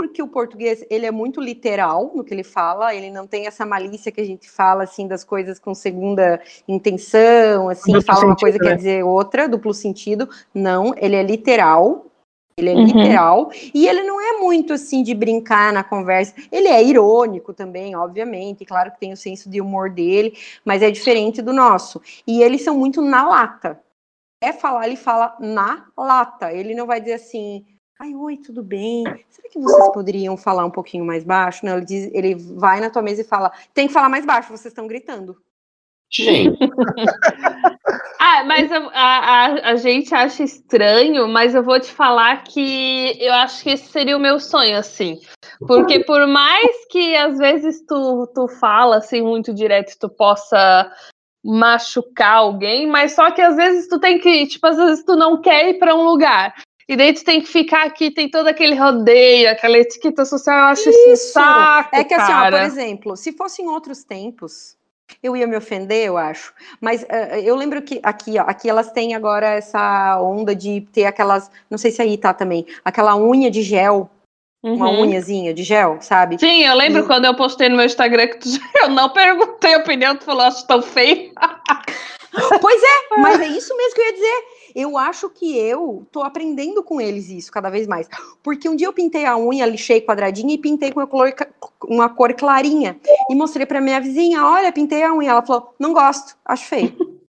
[0.00, 3.66] Porque o português, ele é muito literal no que ele fala, ele não tem essa
[3.66, 8.28] malícia que a gente fala, assim, das coisas com segunda intenção, assim, Duplo fala uma
[8.30, 8.64] sentido, coisa né?
[8.64, 10.26] quer dizer outra, duplo sentido.
[10.54, 12.06] Não, ele é literal,
[12.56, 12.86] ele é Uhum.
[12.86, 16.34] literal, e ele não é muito assim de brincar na conversa.
[16.50, 20.32] Ele é irônico também, obviamente, claro que tem o senso de humor dele,
[20.64, 22.00] mas é diferente do nosso.
[22.26, 23.78] E eles são muito na lata.
[24.42, 26.50] É falar, ele fala na lata.
[26.50, 27.66] Ele não vai dizer assim,
[28.00, 29.04] ai, oi, tudo bem?
[29.28, 31.66] Será que vocês poderiam falar um pouquinho mais baixo?
[31.66, 34.48] Não, ele, diz, ele vai na tua mesa e fala, tem que falar mais baixo,
[34.48, 35.36] vocês estão gritando.
[36.10, 36.58] Gente,
[38.22, 43.16] Ah, mas a, a, a- a gente acha estranho, mas eu vou te falar que
[43.18, 45.18] eu acho que esse seria o meu sonho, assim.
[45.66, 50.90] Porque por mais que às vezes tu, tu fala assim muito direto, tu possa
[51.42, 55.40] machucar alguém, mas só que às vezes tu tem que, tipo, às vezes tu não
[55.40, 56.54] quer ir para um lugar.
[56.90, 60.64] E daí tu tem que ficar aqui, tem todo aquele rodeio, aquela etiqueta social, eu
[60.64, 61.32] acho isso um Isso.
[61.32, 64.76] saco, É que assim, ó, por exemplo, se fosse em outros tempos,
[65.22, 66.52] eu ia me ofender, eu acho.
[66.80, 71.04] Mas eh, eu lembro que aqui, ó, aqui elas têm agora essa onda de ter
[71.06, 74.10] aquelas, não sei se aí tá também, aquela unha de gel,
[74.60, 75.02] uma Uhum.
[75.02, 76.40] unhazinha de gel, sabe?
[76.40, 78.48] Sim, eu lembro E- quando eu postei no meu Instagram que tu,
[78.82, 81.32] eu não perguntei a opinião, tu falou, acho tão feio.
[82.60, 84.44] Pois é, mas é isso mesmo que eu ia dizer.
[84.74, 88.08] Eu acho que eu tô aprendendo com eles isso cada vez mais.
[88.42, 91.32] Porque um dia eu pintei a unha, lixei quadradinha e pintei com uma cor,
[91.84, 92.98] uma cor clarinha.
[93.28, 95.30] E mostrei pra minha vizinha: olha, pintei a unha.
[95.30, 97.20] Ela falou: não gosto, acho feio.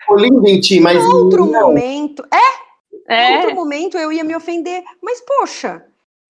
[0.00, 1.68] ficou lindo em ti, mas outro não.
[1.68, 2.24] momento.
[2.32, 2.60] É,
[3.14, 4.82] É, outro momento eu ia me ofender.
[5.02, 5.84] Mas, poxa,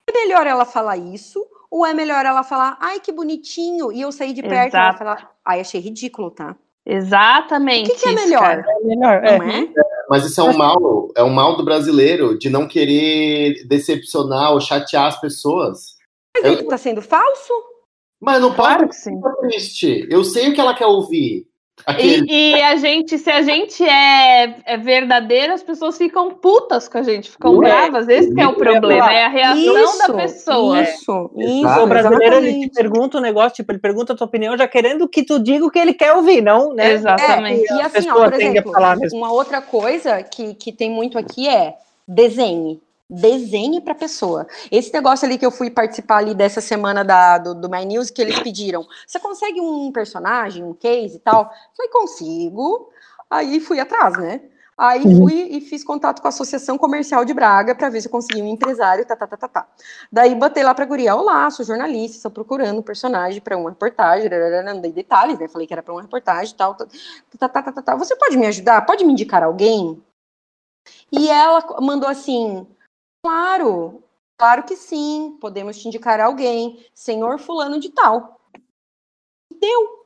[0.09, 1.45] é melhor ela falar isso?
[1.71, 4.89] Ou é melhor ela falar, ai, que bonitinho, e eu sair de perto e ela
[4.89, 4.99] Exato.
[4.99, 6.57] falar, ai, achei ridículo, tá?
[6.87, 7.91] Exatamente.
[7.91, 8.65] O que, que é isso, melhor?
[8.67, 9.25] É melhor.
[9.25, 9.39] É.
[9.39, 9.69] Não é?
[10.09, 14.61] Mas isso é um mal, é um mal do brasileiro de não querer decepcionar ou
[14.61, 15.97] chatear as pessoas.
[16.43, 17.53] Mas tu tá sendo falso?
[18.21, 19.21] Mas não Claro pode que sim.
[19.41, 20.07] triste.
[20.11, 21.47] Eu sei o que ela quer ouvir.
[21.99, 26.99] E, e a gente, se a gente é, é verdadeiro, as pessoas ficam putas com
[26.99, 28.09] a gente, ficam Ué, bravas.
[28.09, 30.83] Esse que é o isso problema, é a reação da pessoa.
[30.83, 34.57] Isso, isso, O brasileiro ele te pergunta um negócio, tipo, ele pergunta a tua opinião
[34.57, 36.93] já querendo que tu diga o que ele quer ouvir, não, né?
[36.93, 37.73] Exatamente.
[37.73, 38.73] É, e A assim, ó, por exemplo,
[39.13, 41.75] uma outra coisa que, que tem muito aqui é
[42.07, 42.81] desenhe.
[43.11, 44.47] Desenhe para pessoa.
[44.71, 48.09] Esse negócio ali que eu fui participar ali dessa semana da, do, do My News,
[48.09, 51.51] que eles pediram, você consegue um personagem, um case e tal?
[51.77, 52.89] Falei, consigo.
[53.29, 54.41] Aí fui atrás, né?
[54.79, 55.19] Aí Uhum.
[55.19, 58.43] fui e fiz contato com a Associação Comercial de Braga para ver se eu conseguia
[58.43, 59.69] um empresário, tá, tá, tá, tá, tá.
[60.11, 64.31] Daí botei lá pra guria, olá, sou jornalista, estou procurando um personagem para uma reportagem,
[64.65, 65.49] não dei detalhes, né?
[65.49, 66.87] Falei que era para uma reportagem e tal, tá,
[67.39, 67.97] tá, tá, tá, tá, tá.
[67.97, 68.87] Você pode me ajudar?
[68.87, 70.03] Pode me indicar alguém?
[71.13, 72.67] E ela mandou assim,
[73.23, 74.03] claro,
[74.37, 78.39] claro que sim, podemos te indicar alguém, senhor fulano de tal.
[79.61, 80.05] Deu.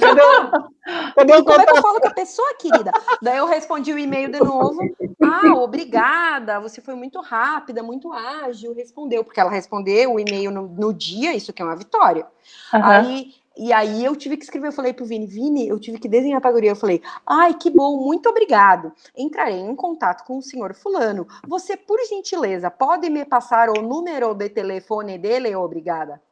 [0.00, 2.90] Cadê, o- cadê o Como é que eu falo com a pessoa, querida?
[3.22, 4.80] Daí eu respondi o e-mail de novo.
[5.22, 6.58] Ah, obrigada.
[6.60, 8.74] Você foi muito rápida, muito ágil.
[8.74, 12.26] Respondeu, porque ela respondeu o e-mail no, no dia, isso que é uma vitória.
[12.74, 12.90] Aham.
[12.90, 16.08] Aí, e aí eu tive que escrever, eu falei pro Vini, Vini, eu tive que
[16.08, 16.70] desenhar pra guria.
[16.70, 18.90] Eu falei, ai, que bom, muito obrigado.
[19.14, 21.28] Entrarei em contato com o senhor fulano.
[21.46, 25.54] Você, por gentileza, pode me passar o número de telefone dele?
[25.54, 26.22] Obrigada.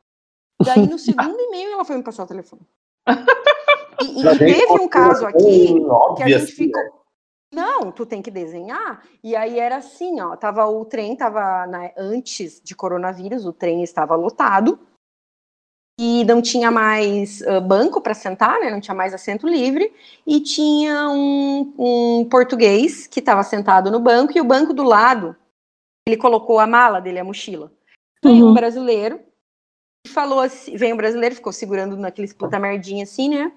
[0.64, 2.62] Daí, no segundo e-mail, ela foi me passar o telefone.
[4.00, 5.74] E, e- teve um caso aqui
[6.16, 6.82] que a gente assim, ficou.
[7.52, 9.02] Não, tu tem que desenhar.
[9.22, 13.82] E aí era assim, ó, tava o trem tava na- antes de coronavírus, o trem
[13.82, 14.78] estava lotado
[15.98, 18.70] e não tinha mais ah, banco para sentar, né?
[18.70, 19.92] Não tinha mais assento livre
[20.24, 25.34] e tinha um, um português que estava sentado no banco e o banco do lado
[26.06, 27.72] ele colocou a mala dele, a mochila.
[28.24, 28.54] Veio um Uhum.
[28.54, 29.20] brasileiro
[30.06, 33.52] e falou assim, veio um brasileiro, ficou segurando naqueles puta merdinha assim, né?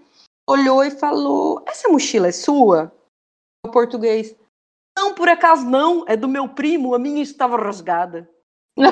[0.49, 2.91] Olhou e falou: "Essa mochila é sua?"
[3.65, 4.35] O português:
[4.97, 8.27] "Não, por acaso não, é do meu primo, a minha estava rasgada."
[8.77, 8.91] Meu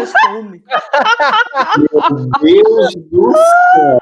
[2.41, 3.99] Deus do céu.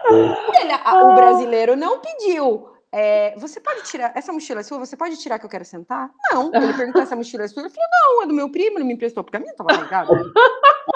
[0.62, 2.70] Ele- a- o brasileiro não pediu.
[2.90, 4.80] é, você pode tirar, essa mochila é sua?
[4.80, 6.10] Você pode tirar que eu quero sentar?
[6.32, 6.50] Não.
[6.54, 7.64] Ele perguntou, essa mochila é sua?
[7.64, 10.14] Ele falou, não, é do meu primo, ele me emprestou, porque a minha estava rasgada.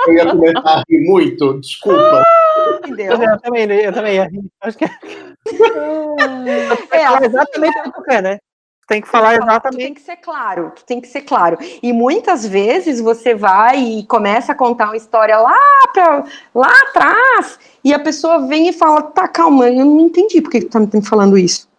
[0.07, 2.23] Eu ia começar a rir muito, desculpa.
[2.79, 3.11] Entendeu?
[3.21, 4.41] Eu também, eu também ia rir.
[4.61, 4.89] Acho que É,
[7.03, 8.39] é exatamente o que tu quer, né?
[8.91, 9.93] Tem que falar Tu tem exatamente.
[9.93, 11.57] que ser claro, tu tem que ser claro.
[11.81, 15.57] E muitas vezes você vai e começa a contar uma história lá,
[15.93, 20.51] pra, lá atrás, e a pessoa vem e fala, tá, calma, eu não entendi por
[20.51, 21.69] que tu tá me falando isso.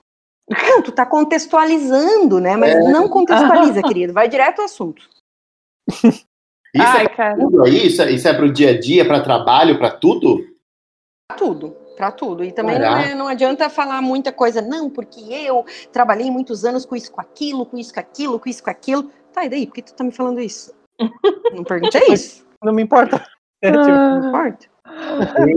[0.48, 2.56] Não, tu tá contextualizando, né?
[2.56, 4.14] Mas não contextualiza, querido.
[4.14, 5.02] Vai direto ao assunto.
[5.88, 6.16] Isso
[6.78, 7.36] Ai, é cara.
[7.38, 7.88] tudo aí?
[7.88, 10.46] Isso é, isso é pro dia a dia, para trabalho, para tudo?
[11.28, 12.42] Pra tudo, pra tudo.
[12.42, 16.84] E também não, é- não adianta falar muita coisa, não, porque eu trabalhei muitos anos
[16.84, 19.04] com isso, com aquilo, com isso, com aquilo, com isso, com aquilo.
[19.32, 19.66] Tá, e daí?
[19.68, 20.74] Por que tu tá me falando isso?
[21.52, 22.44] Não perguntei isso.
[22.62, 23.24] Não me importa.
[23.64, 24.66] É, tipo, Não importa.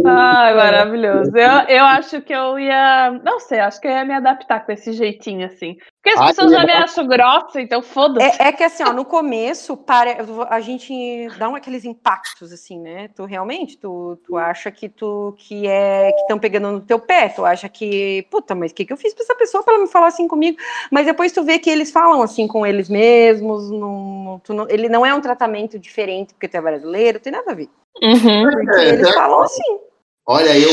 [0.05, 1.31] Ai, maravilhoso.
[1.35, 3.11] Eu, eu acho que eu ia.
[3.23, 5.77] Não sei, acho que eu ia me adaptar com esse jeitinho assim.
[6.01, 8.41] Porque as Ai, pessoas já me acham grossa, então foda-se.
[8.41, 10.17] É, é que assim, ó, no começo, para,
[10.49, 13.09] a gente dá um, aqueles impactos, assim, né?
[13.15, 17.29] Tu realmente, tu, tu acha que tu que é que estão pegando no teu pé,
[17.29, 19.83] tu acha que, puta, mas o que, que eu fiz pra essa pessoa para ela
[19.83, 20.57] me falar assim comigo?
[20.91, 24.87] Mas depois tu vê que eles falam assim com eles mesmos, não, tu não- ele
[24.87, 27.69] não é um tratamento diferente porque tu é brasileiro, tem nada a ver.
[28.01, 28.51] Uhum.
[28.51, 29.24] Porque É, eles tá.
[29.25, 29.79] Falam assim.
[30.27, 30.71] Olha eu,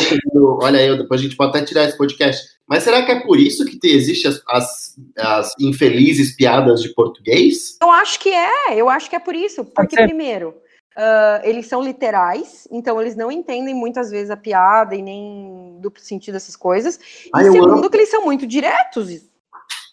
[0.62, 2.52] olha eu, depois a gente pode até tirar esse podcast.
[2.66, 6.94] Mas será que é por isso que te- existe as, as, as infelizes piadas de
[6.94, 7.76] português?
[7.82, 9.64] Eu acho que é, eu acho que é por isso.
[9.64, 10.54] Porque, primeiro,
[10.96, 16.02] ah, eles são literais, então eles não entendem muitas vezes a piada e nem duplo
[16.02, 16.98] sentido essas coisas.
[17.34, 17.90] E segundo, amo.
[17.90, 19.10] que eles são muito diretos.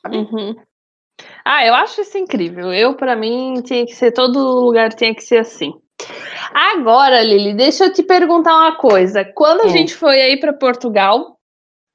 [0.07, 0.55] Uhum.
[1.43, 2.73] Ah, eu acho isso incrível.
[2.73, 5.73] Eu, pra mim, tinha que ser, todo lugar tinha que ser assim.
[6.53, 9.23] Agora, Lili, deixa eu te perguntar uma coisa.
[9.25, 9.69] Quando a Hum.
[9.69, 11.37] gente foi aí pra Portugal,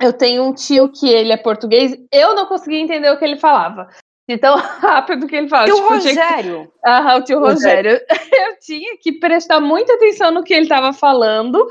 [0.02, 3.36] eu tenho um tio que ele é português, eu não conseguia entender o que ele
[3.36, 3.88] falava.
[4.28, 5.68] De tão rápido que ele falava.
[5.68, 6.72] E o Tipo, tinha que- Rogério?
[6.86, 7.92] Aham, o tio Rogério.
[7.92, 8.06] Rogério.
[8.50, 11.68] Eu tinha que prestar muita atenção no que ele estava falando,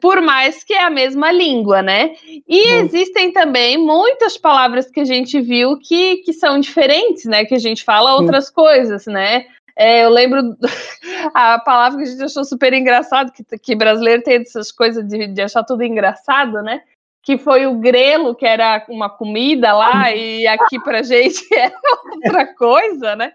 [0.00, 2.14] por mais que é a mesma língua, né?
[2.48, 2.80] E Hum.
[2.84, 7.44] existem também muitas palavras que a gente viu que, que são diferentes, né?
[7.44, 9.44] Que a gente fala outras coisas, né?
[9.76, 10.56] É, eu lembro
[11.34, 15.28] a palavra que a gente achou super engraçado, que, que brasileiro tem essas coisas de,
[15.28, 16.82] de achar tudo engraçado, né?
[17.22, 21.74] Que foi o grelo, que era uma comida lá, e aqui pra gente era
[22.14, 23.32] outra coisa, né?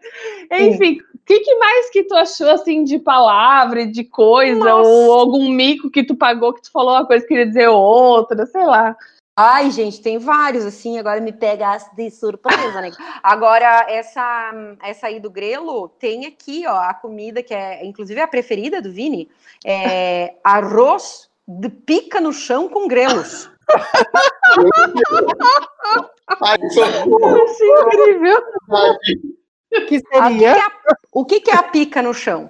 [0.51, 4.89] Enfim, o que, que mais que tu achou assim de palavra, de coisa, Nossa.
[4.89, 8.45] ou algum mico que tu pagou que tu falou uma coisa que queria dizer outra,
[8.45, 8.95] sei lá.
[9.39, 12.89] Ai, gente, tem vários, assim, agora me pega de surpresa, né?
[13.21, 18.27] Agora, essa, essa aí do grelo, tem aqui, ó, a comida que é, inclusive, a
[18.27, 19.29] preferida do Vini,
[19.63, 23.47] é arroz de pica no chão com grelos.
[26.41, 26.57] Ai,
[27.85, 28.41] incrível.
[29.05, 30.47] que que que seria?
[30.47, 30.71] é a,
[31.13, 32.49] o que que é a pica no chão?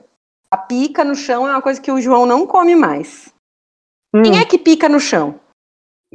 [0.50, 3.34] A pica no chão é uma coisa que o João não come mais.
[4.14, 5.38] Hum, Quem é que pica no chão?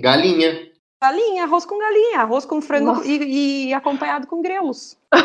[0.02, 0.68] Galinha.
[1.00, 4.98] Galinha, arroz com galinha, arroz com frango e, e acompanhado com grelos.
[5.12, 5.24] Mas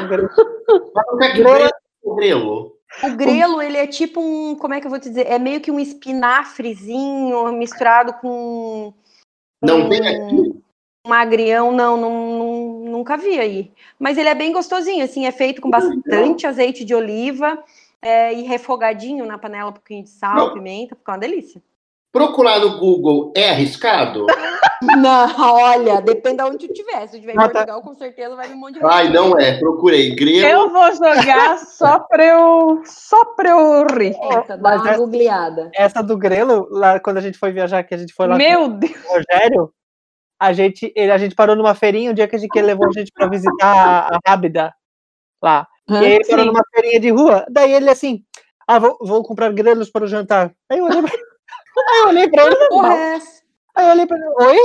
[1.12, 1.66] o que é grelo?
[1.66, 2.78] é grelo?
[3.04, 5.26] O grelo, ele é tipo um, como é que eu vou te dizer?
[5.26, 8.94] É meio que um espinafrezinho misturado com
[9.64, 10.62] Não um, tem aqui?
[11.06, 13.72] um agrião, não, não, não- nunca vi aí.
[13.98, 17.64] Mas ele é bem gostosinho, assim, é feito com bastante azeite de oliva
[18.00, 20.54] é, e refogadinho na panela, um pouquinho de sal, Não.
[20.54, 21.62] pimenta, fica uma delícia.
[22.12, 24.26] Procurar no Google é arriscado?
[24.98, 27.02] Não, olha, depende de onde tu estiver.
[27.08, 27.50] Se tu estiver em Ah, tá.
[27.50, 29.58] Portugal, com certeza vai um monte de Ai, não é.
[29.60, 30.16] Procurei.
[30.16, 30.46] Grelo.
[30.48, 34.16] Eu vou jogar só pra eu, só pra eu rir.
[34.22, 35.72] Eita, dá Mas uma essa- googleada.
[35.76, 38.68] Essa do Grelo, lá quando a gente foi viajar, que a gente foi lá Meu
[38.70, 38.92] Deus.
[38.98, 39.74] com o Rogério,
[40.40, 42.68] a gente, ele, a gente parou numa feirinha, um dia que, a gente, que ele
[42.68, 44.74] levou a gente pra visitar a, a Rábida
[45.42, 45.68] lá.
[45.90, 46.52] E aí ele parou Sim.
[46.52, 47.46] numa feirinha de rua.
[47.50, 48.24] Daí ele assim,
[48.68, 50.54] ah, vou, vou comprar grelos para o jantar.
[50.70, 51.02] Aí eu olhei
[51.90, 53.42] aí eu olhei pra ele, Porra, é essa?
[53.76, 54.58] Aí eu olhei pra ele, oi?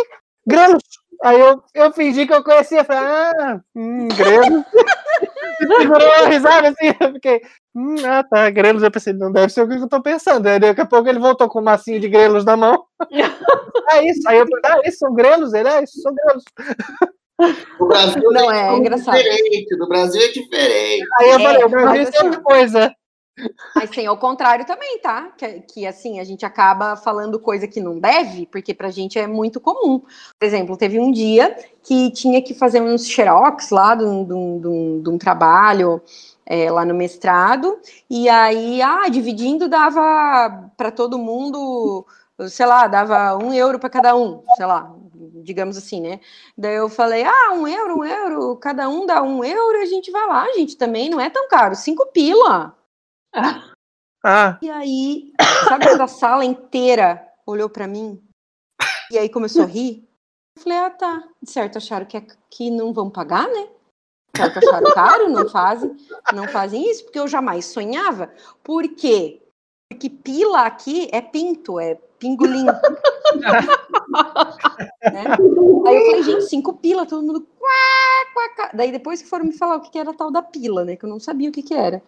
[0.46, 0.82] Grelos?
[1.24, 4.64] Aí eu, eu fingi que eu conhecia, falei, ah, hum, grelos.
[5.78, 7.40] segurou a risada assim, eu fiquei.
[7.74, 8.82] Hum, ah, tá, grelos.
[8.82, 10.46] Eu pensei, não deve ser o que eu tô pensando.
[10.48, 12.84] Aí daqui a pouco ele voltou com um massinho de grelos na mão.
[13.92, 14.28] é isso.
[14.28, 15.54] Aí eu falei, ah, esses são grelos?
[15.54, 16.44] Ele, é, isso são grelos.
[17.78, 19.16] No Brasil Não, é como engraçado.
[19.16, 19.76] diferente.
[19.76, 21.06] No Brasil é diferente.
[21.20, 22.94] Aí eu É, falei, o Brasil é outra assim- coisa.
[23.74, 25.33] Mas tem ao contrário também, tá?
[25.37, 29.26] Que, que assim, a gente acaba falando coisa que não deve, porque pra gente é
[29.26, 30.01] muito comum.
[30.39, 36.03] Por exemplo, teve um dia que tinha que fazer uns xerox lá de um, trabalho
[36.45, 37.78] é, lá no mestrado,
[38.11, 42.05] e aí, ah, dividindo dava para todo mundo,
[42.49, 44.93] sei lá, dava um euro para cada um, sei lá,
[45.43, 46.20] digamos assim, né?
[46.57, 50.11] Daí eu falei, ah, um euro, um euro, cada um dá um euro a gente
[50.11, 52.76] vai lá, gente, também não é tão caro, cinco pila.
[53.35, 53.72] Ah,
[54.62, 55.33] E aí,
[55.68, 58.22] sabe quando a sala inteira olhou pra mim?
[59.11, 60.09] E aí começou a rir?
[60.57, 61.28] Eu falei, ah, tá.
[61.43, 63.68] De certo, acharam que, é- que não vão pagar, né?
[64.37, 65.97] Certo, acharam caro, não fazem,
[66.35, 68.33] não fazem isso, porque eu jamais sonhava.
[68.62, 69.43] Por quê?
[69.91, 72.64] Porque pila aqui é pinto, é pingolim.
[75.12, 75.24] né?
[75.87, 77.47] Aí eu falei, gente, cinco pila, todo mundo.
[77.59, 78.70] Quá, quá.
[78.72, 80.97] Daí depois que foram me falar o que era tal da pila, né?
[80.97, 82.03] Que eu não sabia o que, que era.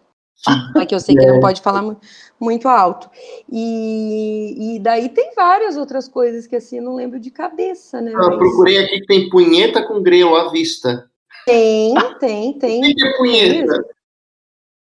[0.75, 1.99] É que eu sei que não pode falar mu-
[2.39, 3.09] muito alto.
[3.51, 8.11] E, e daí tem várias outras coisas que assim eu não lembro de cabeça, né?
[8.13, 11.09] Eu Mas procurei aqui que tem punheta com grelo à vista.
[11.45, 12.95] tem, tem, O tem.
[12.95, 13.85] que é punheta?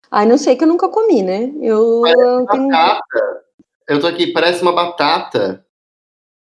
[0.09, 1.51] Ai, não sei que eu nunca comi, né?
[1.59, 2.01] Eu
[2.51, 3.43] tenho, não Batata.
[3.87, 5.65] Eu tô aqui, parece uma batata.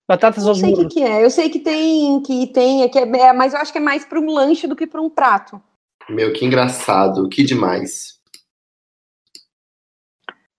[0.08, 1.24] batatas aos sei o que, que é.
[1.24, 3.82] Eu sei que tem, que tem, é que é, é, mas eu acho que é
[3.82, 5.62] mais para um lanche do que para um prato.
[6.10, 7.28] Meu, que engraçado.
[7.30, 8.15] Que demais.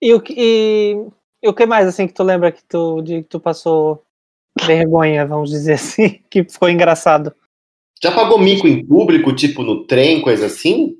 [0.00, 0.94] E o, que- e,
[1.42, 4.02] e o que mais, assim, que tu lembra que tu, de, que tu passou
[4.64, 7.34] vergonha, vamos dizer assim, que foi engraçado?
[8.02, 10.96] Já pagou mico em público, tipo no trem, coisa assim?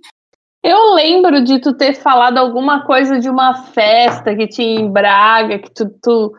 [0.62, 5.58] Eu lembro de tu ter falado alguma coisa de uma festa que tinha em Braga,
[5.58, 6.34] que tu, tu-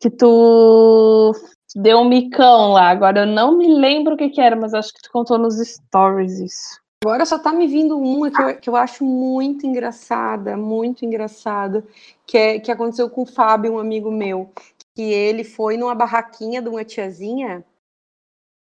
[0.00, 1.32] que tu
[1.74, 2.90] deu um micão lá.
[2.90, 5.56] Agora eu não me lembro o que, que era, mas acho que tu contou nos
[5.58, 6.83] stories isso.
[7.04, 11.86] Agora só tá me vindo uma que eu, que eu acho muito engraçada, muito engraçada,
[12.26, 14.50] que, é, que aconteceu com o Fábio, um amigo meu,
[14.94, 17.62] que ele foi numa barraquinha de uma tiazinha,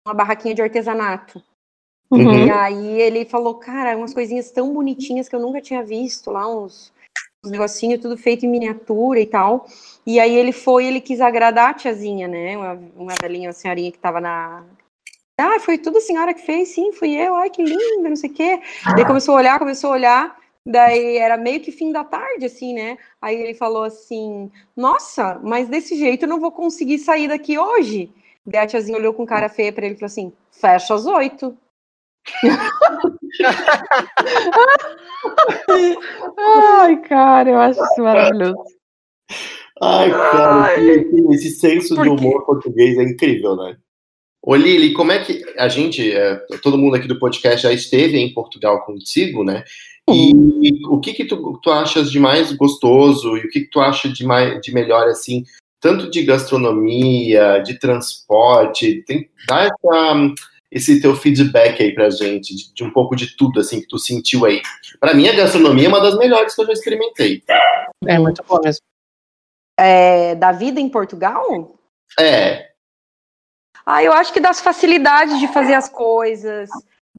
[0.07, 1.43] uma barraquinha de artesanato.
[2.09, 2.47] Uhum.
[2.47, 6.47] E aí ele falou, cara, umas coisinhas tão bonitinhas que eu nunca tinha visto lá,
[6.47, 6.93] uns,
[7.43, 9.67] uns negocinhos tudo feito em miniatura e tal.
[10.07, 12.55] E aí ele foi, ele quis agradar a tiazinha, né?
[12.55, 14.63] Uma, uma velhinha, uma senhorinha que tava na.
[15.39, 18.29] Ah, foi tudo a senhora que fez, sim, fui eu, ai que linda, não sei
[18.29, 18.59] o quê.
[18.95, 22.73] Daí começou a olhar, começou a olhar, daí era meio que fim da tarde, assim,
[22.73, 22.97] né?
[23.21, 28.11] Aí ele falou assim: Nossa, mas desse jeito eu não vou conseguir sair daqui hoje.
[28.45, 31.57] Daí a tiazinha olhou com cara feia pra ele e falou assim: Fecha às oito.
[36.37, 38.55] Ai, cara, eu acho isso maravilhoso.
[39.81, 43.77] Ai, cara, que- esse senso de humor português é incrível, né?
[44.41, 48.17] Ô Lili, como é que a gente, é, todo mundo aqui do podcast já esteve
[48.17, 49.63] em Portugal contigo, né?
[50.11, 50.33] E
[50.87, 54.09] o que que tu, tu achas de mais gostoso e o que que tu acha
[54.09, 55.43] de, mais, de melhor, assim,
[55.79, 60.33] tanto de gastronomia, de transporte, tem, dá essa,
[60.71, 63.99] esse teu feedback aí pra gente, de, de um pouco de tudo, assim, que tu
[63.99, 64.61] sentiu aí.
[64.99, 67.43] Pra mim, a gastronomia é uma das melhores que eu já experimentei.
[68.07, 68.81] É muito bom mesmo.
[69.79, 71.77] É, da vida em Portugal?
[72.19, 72.68] É,
[73.91, 76.69] Ah, eu acho que das facilidades de fazer as coisas,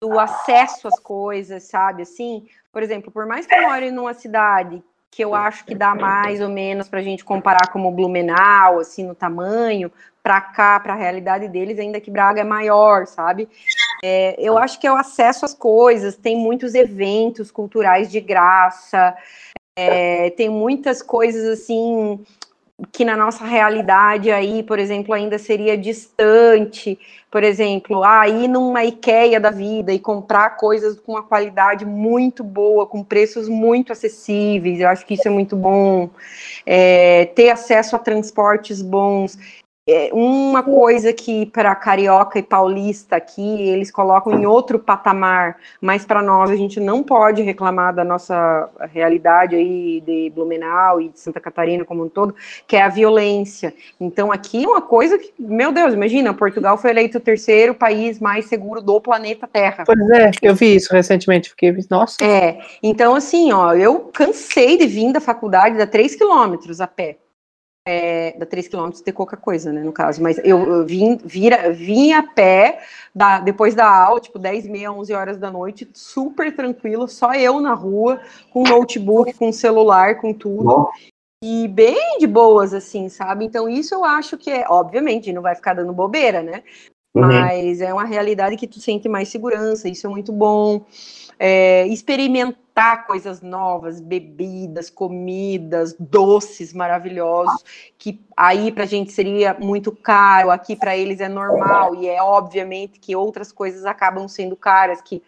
[0.00, 2.02] do acesso às coisas, sabe?
[2.02, 5.96] Assim, por exemplo, por mais que eu more numa cidade que eu acho que dá
[5.96, 9.90] mais ou menos para a gente comparar como Blumenau, assim, no tamanho,
[10.22, 13.48] para cá, para a realidade deles, ainda que Braga é maior, sabe?
[14.04, 19.16] É, eu acho que é o acesso às coisas, tem muitos eventos culturais de graça,
[19.74, 22.24] é, tem muitas coisas assim
[22.92, 26.98] que na nossa realidade aí, por exemplo, ainda seria distante,
[27.30, 32.42] por exemplo, ah, ir numa IKEA da vida e comprar coisas com uma qualidade muito
[32.42, 36.10] boa, com preços muito acessíveis, eu acho que isso é muito bom,
[36.66, 39.38] É, ter acesso a transportes bons,
[40.12, 46.22] uma coisa que para carioca e paulista aqui eles colocam em outro patamar, mas para
[46.22, 51.40] nós a gente não pode reclamar da nossa realidade aí de Blumenau e de Santa
[51.40, 52.34] Catarina como um todo,
[52.66, 53.74] que é a violência.
[54.00, 58.18] Então aqui é uma coisa que, meu Deus, imagina, Portugal foi eleito o terceiro país
[58.20, 59.84] mais seguro do planeta Terra.
[59.86, 64.86] Pois é, eu vi isso recentemente, fiquei, nossa, É, então assim, ó, eu cansei de
[64.86, 67.16] vir da faculdade, dá três quilômetros a pé.
[67.86, 70.22] É, dá 3 quilômetros de qualquer coisa, né, no caso.
[70.22, 72.82] Mas eu, eu vim, vira, vim a pé,
[73.14, 77.34] da, depois da aula, tipo, 10 e meia, 11 horas da noite, super tranquilo, só
[77.34, 78.20] eu na rua,
[78.52, 80.64] com notebook, com celular, com tudo.
[80.64, 80.98] Nossa.
[81.42, 83.46] E bem de boas, assim, sabe?
[83.46, 86.62] Então, isso eu acho que é, obviamente, não vai ficar dando bobeira, né?
[87.14, 87.26] Uhum.
[87.26, 90.84] Mas é uma realidade que tu sente mais segurança, isso é muito bom.
[91.38, 92.58] É, experimentar
[93.06, 97.64] coisas novas, bebidas, comidas, doces maravilhosos,
[97.98, 102.98] que aí pra gente seria muito caro, aqui para eles é normal, e é obviamente
[102.98, 105.22] que outras coisas acabam sendo caras, que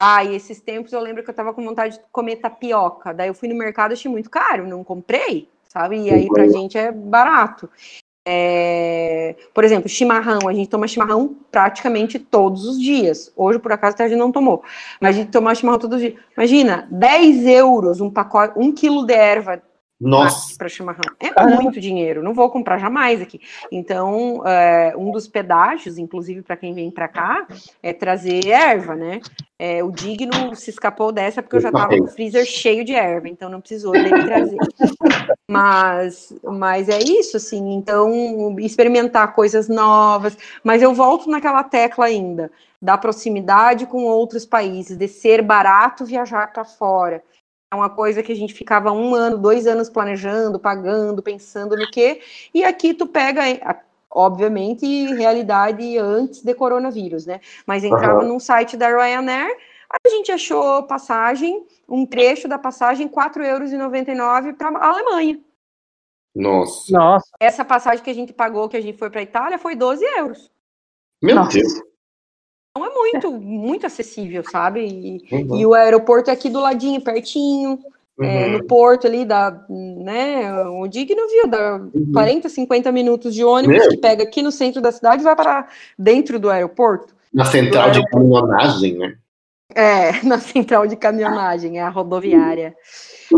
[0.00, 3.14] ah, e esses tempos eu lembro que eu tava com vontade de comer tapioca.
[3.14, 5.98] Daí eu fui no mercado, achei muito caro, não comprei, sabe?
[5.98, 7.70] E aí pra gente é barato.
[8.26, 13.32] É, Por exemplo, chimarrão, a gente toma chimarrão praticamente todos os dias.
[13.36, 14.62] Hoje, por acaso, até a gente não tomou.
[15.00, 16.14] Mas a gente toma chimarrão todos os dias.
[16.36, 19.62] Imagina, 10 euros um pacote, um quilo de erva
[20.00, 20.56] Nossa.
[20.58, 21.02] para chimarrão.
[21.20, 21.62] É Caramba.
[21.62, 23.40] muito dinheiro, não vou comprar jamais aqui.
[23.70, 27.46] Então, é, um dos pedágios, inclusive para quem vem para cá,
[27.82, 29.20] é trazer erva, né?
[29.58, 32.92] É, o Digno se escapou dessa porque eu já estava com o freezer cheio de
[32.92, 34.58] erva, então não precisou dele trazer.
[35.48, 37.74] Mas, mas é isso, assim.
[37.74, 40.36] Então, experimentar coisas novas.
[40.62, 46.52] Mas eu volto naquela tecla ainda da proximidade com outros países, de ser barato viajar
[46.52, 47.22] para fora.
[47.74, 51.88] É uma coisa que a gente ficava um ano, dois anos planejando, pagando, pensando no
[51.88, 52.20] quê.
[52.54, 53.42] E aqui tu pega,
[54.08, 57.40] obviamente, realidade antes de coronavírus, né?
[57.66, 58.28] Mas entrava Aham.
[58.28, 59.58] num site da Ryanair,
[59.90, 65.40] a gente achou passagem, um trecho da passagem, R$ 4,99 para a Alemanha.
[66.32, 66.92] Nossa.
[66.92, 69.74] Nossa, Essa passagem que a gente pagou, que a gente foi para a Itália, foi
[69.74, 70.48] 12 euros.
[71.20, 71.58] Meu Nossa.
[71.58, 71.72] Deus.
[72.76, 74.80] Então é muito, muito acessível, sabe?
[74.84, 75.56] E, Uhum.
[75.60, 77.78] e o aeroporto é aqui do ladinho, pertinho.
[78.20, 78.52] é, Uhum.
[78.52, 82.12] no porto ali, dá, né, o Digno viu, dá Uhum.
[82.12, 83.88] 40, 50 minutos de ônibus Meu.
[83.90, 85.66] que pega aqui no centro da cidade e vai para
[85.98, 87.12] dentro do aeroporto.
[87.32, 89.16] Na central de caminhonagem, né?
[89.72, 92.76] É, na central de caminhonagem, é a rodoviária.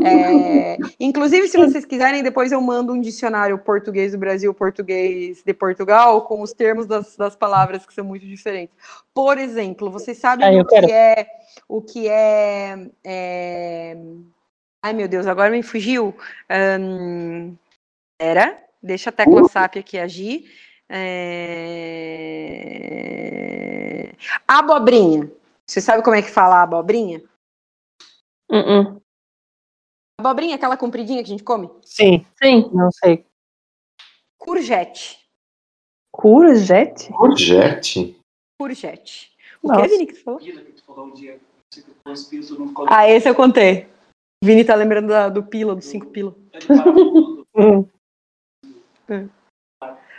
[0.02, 5.54] É, inclusive, se vocês quiserem, depois eu mando um dicionário português do Brasil, português de
[5.54, 8.74] Portugal, com os termos das, das palavras que são muito diferentes.
[9.14, 11.26] Por exemplo, vocês sabem Ah, o que é
[11.68, 13.96] o que é, é-
[14.82, 16.14] Ai, meu Deus, agora me fugiu.
[16.48, 17.54] Ahn,
[18.18, 20.44] Era, deixa a tecla SAP aqui agir.
[20.88, 21.66] É...
[24.46, 25.28] Abobrinha.
[25.68, 27.22] Você sabe como é que fala abobrinha?
[28.50, 29.02] Uh-uh.
[30.20, 31.68] Abobrinha, aquela compridinha que a gente come?
[31.84, 32.70] sim, Sim.
[32.72, 33.26] não sei.
[34.38, 35.18] Courgette.
[36.12, 37.12] Courgette?
[37.12, 38.16] Projet.
[38.58, 39.36] Courgette.
[39.62, 39.82] O Nossa.
[39.82, 40.40] que, Vini, que tu falou
[42.88, 43.88] Ah, esse eu contei.
[44.42, 46.34] Vini tá lembrando da- do pila, do cinco pila.
[46.52, 46.58] é.
[49.08, 49.30] Hum,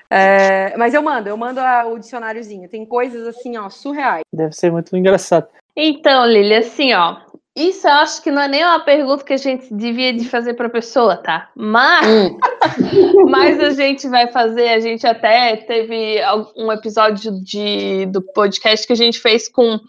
[0.09, 2.69] É, mas eu mando, eu mando a- o dicionáriozinho.
[2.69, 4.23] Tem coisas assim, ó, surreais.
[4.33, 5.47] deve ser muito engraçado.
[5.75, 7.17] Então, Lili, assim, ó.
[7.55, 10.53] Isso eu acho que não é nem uma pergunta que a gente devia de fazer
[10.53, 11.49] para a pessoa, tá?
[11.55, 12.05] Mas,
[13.27, 16.19] mas a gente vai fazer, a gente até teve
[16.55, 19.79] um episódio de, do podcast que a gente fez com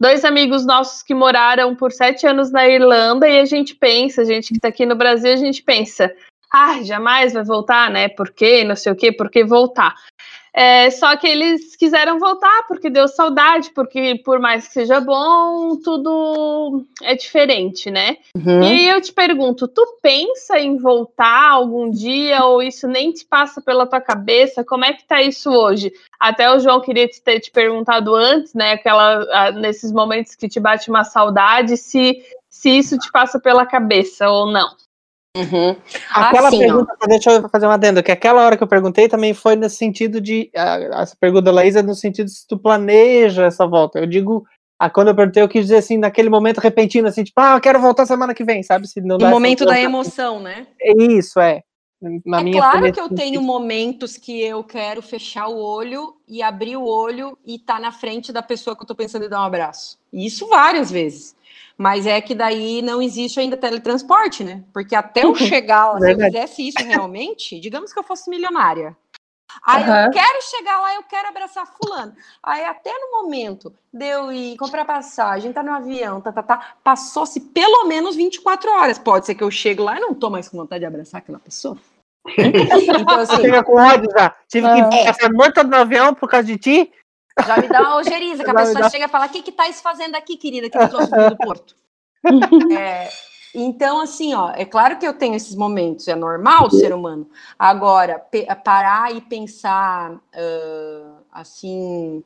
[0.00, 4.24] dois amigos nossos que moraram por sete anos na Irlanda e a gente pensa, a
[4.24, 6.10] gente que tá aqui no Brasil, a gente pensa,
[6.52, 8.08] ah, jamais vai voltar, né?
[8.08, 8.64] Por quê?
[8.64, 9.94] Não sei o quê, por que voltar?
[10.52, 15.76] É, só que eles quiseram voltar porque deu saudade, porque por mais que seja bom,
[15.76, 18.16] tudo é diferente, né?
[18.34, 18.62] Uhum.
[18.62, 23.24] E aí eu te pergunto, tu pensa em voltar algum dia ou isso nem te
[23.24, 24.64] passa pela tua cabeça?
[24.64, 25.92] Como é que tá isso hoje?
[26.18, 28.72] Até o João queria te ter te perguntado antes, né?
[28.72, 33.64] Aquela, ah, nesses momentos que te bate uma saudade, se, se isso te passa pela
[33.64, 34.70] cabeça ou não.
[35.36, 35.76] Uhum.
[36.12, 36.58] Aquela Assim, ó.
[36.58, 39.70] pergunta, deixa eu fazer uma adenda, que aquela hora que eu perguntei também foi no
[39.70, 40.50] sentido de.
[40.56, 43.98] a- Essa pergunta da Laísa é no sentido se tu planeja essa volta.
[44.00, 44.44] Eu digo.
[44.78, 47.60] ah, quando eu perguntei, eu quis dizer assim, naquele momento repentino, assim, tipo, ah, eu
[47.60, 48.88] quero voltar semana que vem, sabe?
[48.88, 50.66] Se não No momento da emoção, né?
[50.80, 51.62] É Isso, é.
[52.24, 56.76] Na é claro que eu tenho momentos que eu quero fechar o olho e abrir
[56.78, 59.44] o olho e tá na frente da pessoa que eu tô pensando em dar um
[59.44, 59.98] abraço.
[60.10, 61.36] E Isso várias vezes.
[61.80, 64.62] Mas é que daí não existe ainda teletransporte, né?
[64.70, 68.94] Porque até eu chegar lá, se eu fizesse isso realmente, digamos que eu fosse milionária.
[69.66, 70.10] Aí eu Aham.
[70.10, 72.14] quero chegar lá, eu quero abraçar fulano.
[72.42, 76.74] Aí até no momento de eu ir comprar passagem, tá no avião, tá, tá, tá,
[76.84, 78.98] passou-se pelo menos 24 horas.
[78.98, 81.38] Pode ser que eu chego lá e não tô mais com vontade de abraçar aquela
[81.38, 81.78] pessoa.
[82.36, 84.36] então, assim, Chega com ódio já.
[84.46, 86.92] Tive que passar morta no avião por causa de ti.
[87.46, 89.42] Já me dá uma ojeriza, que a Já pessoa dá- chega e fala: o que
[89.42, 91.74] que tá fazendo aqui, querida, que me trouxe do Porto?
[92.78, 93.08] É,
[93.54, 97.28] Então, assim, ó, é claro que eu tenho esses momentos, é normal o ser humano.
[97.58, 98.24] Agora,
[98.62, 102.22] parar e pensar uh, assim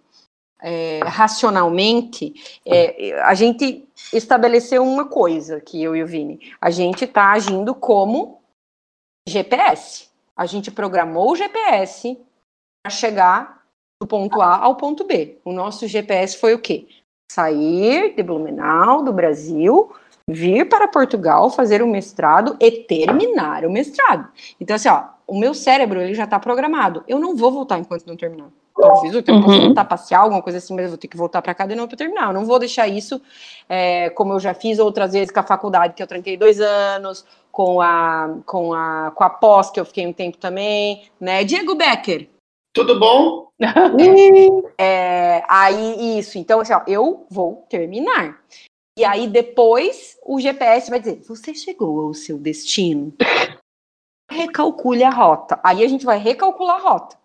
[0.60, 6.52] é, racionalmente, é, a gente estabeleceu uma coisa que eu e o Vini.
[6.60, 8.42] A gente está agindo como
[9.26, 10.08] GPS.
[10.36, 12.18] A gente programou o GPS
[12.82, 13.63] para chegar
[14.00, 15.38] do ponto A ao ponto B.
[15.44, 16.86] O nosso GPS foi o quê?
[17.30, 19.92] Sair de Blumenau, do Brasil,
[20.28, 24.28] vir para Portugal, fazer o mestrado e terminar o mestrado.
[24.60, 27.02] Então, assim, ó, o meu cérebro ele já está programado.
[27.08, 28.48] Eu não vou voltar enquanto não terminar.
[28.76, 29.66] Talvez eu tenha uhum.
[29.66, 31.88] voltar passear, alguma coisa assim, mas eu vou ter que voltar para cá de novo
[31.88, 32.28] para terminar.
[32.28, 33.22] Eu não vou deixar isso,
[33.68, 37.24] é, como eu já fiz outras vezes com a faculdade, que eu tranquei dois anos,
[37.52, 41.44] com a, com a, com a pós, que eu fiquei um tempo também, né?
[41.44, 42.28] Diego Becker.
[42.74, 43.48] Tudo bom?
[44.76, 46.36] é, aí, isso.
[46.36, 48.42] Então, assim, ó, eu vou terminar.
[48.98, 53.14] E aí, depois, o GPS vai dizer: você chegou ao seu destino.
[54.28, 55.60] Recalcule a rota.
[55.62, 57.16] Aí a gente vai recalcular a rota.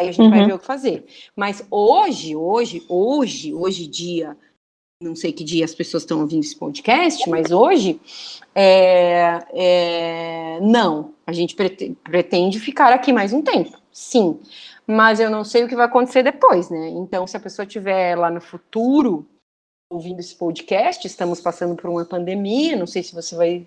[0.00, 0.30] Aí a gente uhum.
[0.30, 1.06] vai ver o que fazer.
[1.36, 4.36] Mas hoje, hoje, hoje, hoje dia,
[5.00, 8.00] não sei que dia as pessoas estão ouvindo esse podcast, mas hoje,
[8.54, 11.14] é, é, não.
[11.26, 14.40] A gente pretende, pretende ficar aqui mais um tempo, sim.
[14.86, 16.88] Mas eu não sei o que vai acontecer depois, né?
[16.90, 19.26] Então, se a pessoa estiver lá no futuro
[19.90, 23.66] ouvindo esse podcast, estamos passando por uma pandemia, não sei se você vai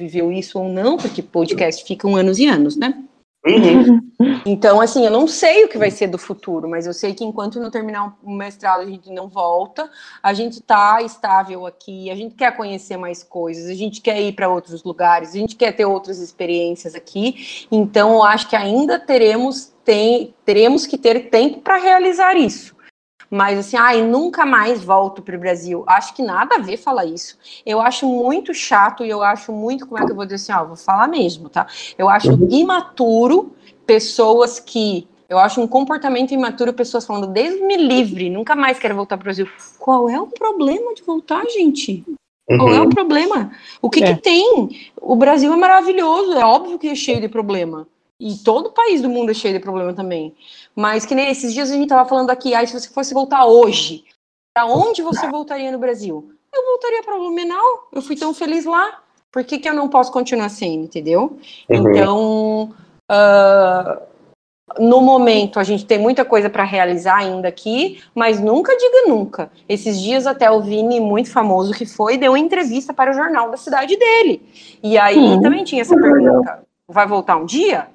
[0.00, 3.04] viver isso ou não, porque podcast ficam anos e anos, né?
[3.46, 4.08] Uhum.
[4.44, 7.24] Então, assim, eu não sei o que vai ser do futuro, mas eu sei que
[7.24, 9.90] enquanto não terminar o mestrado, a gente não volta,
[10.22, 14.32] a gente tá estável aqui, a gente quer conhecer mais coisas, a gente quer ir
[14.32, 17.66] para outros lugares, a gente quer ter outras experiências aqui.
[17.70, 22.76] Então, eu acho que ainda teremos, tem, teremos que ter tempo para realizar isso.
[23.30, 25.82] Mas assim, ai, nunca mais volto para o Brasil.
[25.86, 27.38] Acho que nada a ver falar isso.
[27.64, 30.52] Eu acho muito chato e eu acho muito, como é que eu vou dizer assim,
[30.52, 31.66] ó, vou falar mesmo, tá?
[31.96, 33.54] Eu acho imaturo
[33.86, 38.94] pessoas que eu acho um comportamento imaturo, pessoas falando, Deus me livre, nunca mais quero
[38.94, 39.48] voltar para o Brasil.
[39.78, 42.04] Qual é o problema de voltar, gente?
[42.46, 42.58] Uhum.
[42.58, 42.90] Qual é o uhum.
[42.90, 43.52] problema?
[43.80, 44.14] O que, é.
[44.14, 44.68] que tem?
[45.00, 47.86] O Brasil é maravilhoso, é óbvio que é cheio de problema.
[48.20, 50.34] E todo país do mundo é cheio de problema também.
[50.74, 53.46] Mas que nem esses dias a gente estava falando aqui, aí se você fosse voltar
[53.46, 54.04] hoje,
[54.52, 56.32] para onde você voltaria no Brasil?
[56.52, 59.00] Eu voltaria para Blumenau, eu fui tão feliz lá.
[59.30, 61.38] Por que, que eu não posso continuar sendo, entendeu?
[61.68, 61.76] Uhum.
[61.76, 62.74] Então,
[63.10, 64.02] uh,
[64.78, 69.50] no momento, a gente tem muita coisa para realizar ainda aqui, mas nunca diga nunca.
[69.68, 73.50] Esses dias até o Vini, muito famoso que foi, deu uma entrevista para o jornal
[73.50, 74.42] da cidade dele.
[74.82, 75.40] E aí uhum.
[75.40, 77.86] também tinha essa pergunta: vai voltar um dia?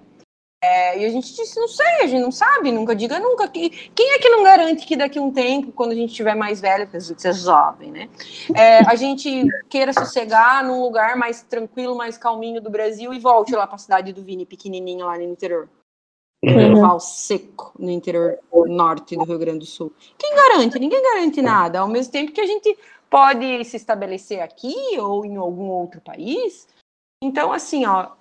[0.64, 3.49] É, e a gente disse, não sei, a gente não sabe, nunca diga nunca.
[3.49, 6.61] Quem é que não garante que daqui a um tempo, quando a gente estiver mais
[6.61, 8.09] velho, porque você é jovem, né?
[8.55, 13.53] É, a gente queira sossegar num lugar mais tranquilo, mais calminho do Brasil e volte
[13.53, 15.68] lá para a cidade do Vini, pequenininha lá no interior.
[16.41, 16.99] Uhum.
[16.99, 18.38] seco no interior
[18.68, 19.91] norte do Rio Grande do Sul.
[20.18, 20.80] Quem garante?
[20.80, 21.80] Ninguém garante nada.
[21.80, 22.78] Ao mesmo tempo que a gente
[23.09, 26.68] pode se estabelecer aqui ou em algum outro país.
[27.22, 28.11] Então, assim, ó,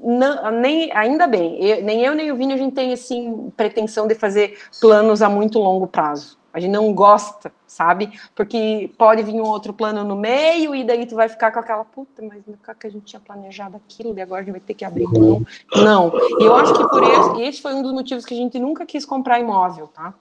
[0.00, 4.06] não, nem, ainda bem, eu, nem eu nem o Vini a gente tem assim pretensão
[4.06, 6.38] de fazer planos a muito longo prazo.
[6.52, 8.18] A gente não gosta, sabe?
[8.34, 11.84] Porque pode vir um outro plano no meio e daí tu vai ficar com aquela
[11.84, 14.72] puta, mas no que a gente tinha planejado aquilo e agora a gente vai ter
[14.72, 15.44] que abrir mão.
[15.74, 16.10] Não.
[16.40, 18.86] E eu acho que por esse, esse foi um dos motivos que a gente nunca
[18.86, 20.14] quis comprar imóvel, tá?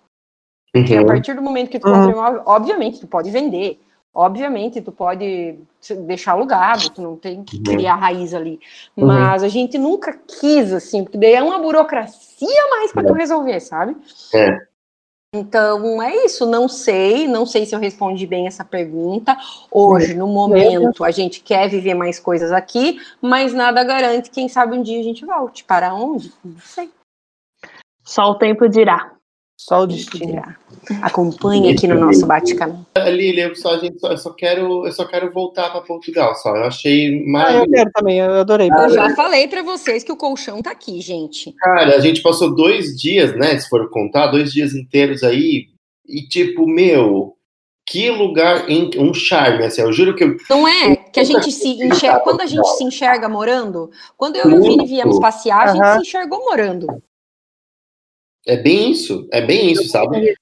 [0.74, 2.12] Porque a partir do momento que tu compra uhum.
[2.12, 3.80] imóvel, obviamente tu pode vender,
[4.16, 5.60] Obviamente, tu pode
[6.08, 7.64] deixar alugado, tu não tem que uhum.
[7.64, 8.62] criar raiz ali.
[8.96, 9.08] Uhum.
[9.08, 13.18] Mas a gente nunca quis, assim, porque daí é uma burocracia mais para tu é.
[13.18, 13.98] resolver, sabe?
[14.34, 14.58] É.
[15.36, 16.46] Então, é isso.
[16.46, 19.36] Não sei, não sei se eu respondi bem essa pergunta.
[19.70, 24.32] Hoje, no momento, a gente quer viver mais coisas aqui, mas nada garante.
[24.32, 25.66] Quem sabe um dia a gente volte.
[25.66, 26.32] Para onde?
[26.42, 26.90] Não sei.
[28.02, 29.15] Só o tempo dirá.
[29.58, 30.44] Só o destino.
[31.02, 32.86] Acompanhe aqui no nosso bate-canal.
[33.08, 36.56] Lili, eu só, gente, só, eu só quero, eu só quero voltar para Portugal, só.
[36.56, 37.56] Eu achei mais.
[37.56, 38.70] Ah, eu quero também, eu adorei.
[38.70, 41.54] Eu já falei para vocês que o colchão tá aqui, gente.
[41.54, 43.58] Cara, a gente passou dois dias, né?
[43.58, 45.68] Se for contar, dois dias inteiros aí.
[46.08, 47.36] E tipo, meu,
[47.88, 48.66] que lugar,
[48.98, 50.36] um charme, assim, eu juro que eu...
[50.50, 54.50] Não é que a gente se enxerga, quando a gente se enxerga morando, quando eu
[54.50, 56.88] e o Vini viemos passear, a gente se enxergou morando.
[58.48, 60.36] É bem isso, é bem isso, sabe?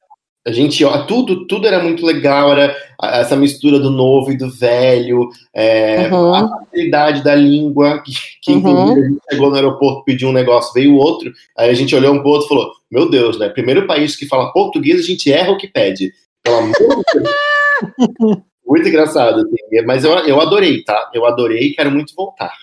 [0.46, 4.50] A gente, ó, tudo, tudo era muito legal, era essa mistura do novo e do
[4.50, 6.34] velho, é, uhum.
[6.34, 8.92] a facilidade da língua, que, que uhum.
[8.92, 12.20] a gente chegou no aeroporto, pediu um negócio, veio outro, aí a gente olhou um
[12.20, 15.54] pro outro e falou, meu Deus, né, primeiro país que fala português, a gente erra
[15.54, 16.12] o que pede,
[16.44, 18.38] pelo amor de Deus.
[18.66, 19.86] Muito engraçado, assim.
[19.86, 21.12] Mas eu, eu adorei, tá?
[21.14, 22.54] Eu adorei e quero muito voltar.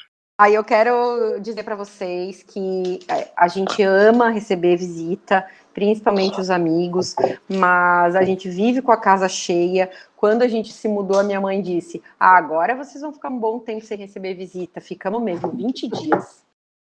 [0.40, 6.48] Aí eu quero dizer para vocês que é, a gente ama receber visita, principalmente os
[6.48, 7.14] amigos,
[7.46, 9.90] mas a gente vive com a casa cheia.
[10.16, 13.38] Quando a gente se mudou, a minha mãe disse: ah, agora vocês vão ficar um
[13.38, 14.80] bom tempo sem receber visita.
[14.80, 16.42] Ficamos mesmo 20 dias.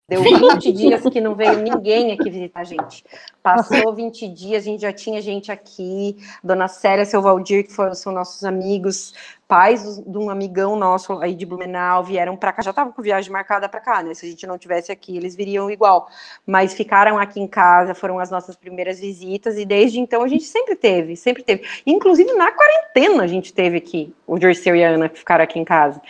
[0.10, 3.04] Deu 20 dias que não veio ninguém aqui visitar a gente.
[3.44, 6.18] Passou 20 dias, a gente já tinha gente aqui.
[6.42, 9.14] Dona Célia, seu Valdir, que foram, são nossos amigos,
[9.48, 13.32] pais de um amigão nosso aí de Blumenau vieram para cá, já estavam com viagem
[13.32, 14.14] marcada para cá, né?
[14.14, 16.10] Se a gente não tivesse aqui, eles viriam igual.
[16.46, 20.44] Mas ficaram aqui em casa, foram as nossas primeiras visitas e desde então a gente
[20.44, 21.64] sempre teve, sempre teve.
[21.86, 25.60] Inclusive na quarentena a gente teve aqui o Dirceu e a Ana que ficaram aqui
[25.60, 26.02] em casa.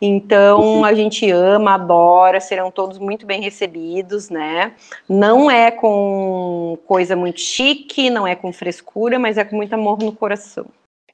[0.00, 4.72] Então a gente ama, adora, serão todos muito bem recebidos, né?
[5.08, 9.98] Não é com coisa muito chique, não é com frescura, mas é com muito amor
[9.98, 10.66] no coração.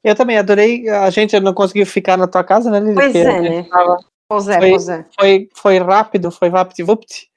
[0.04, 0.88] Eu também adorei.
[0.88, 2.94] A gente não conseguiu ficar na tua casa, né, Lili?
[2.94, 3.62] Pois é, né?
[3.64, 3.98] tava-
[4.28, 5.04] Pois é, Foi- pois é.
[5.18, 7.28] foi, foi rápido, foi vapt-vupt.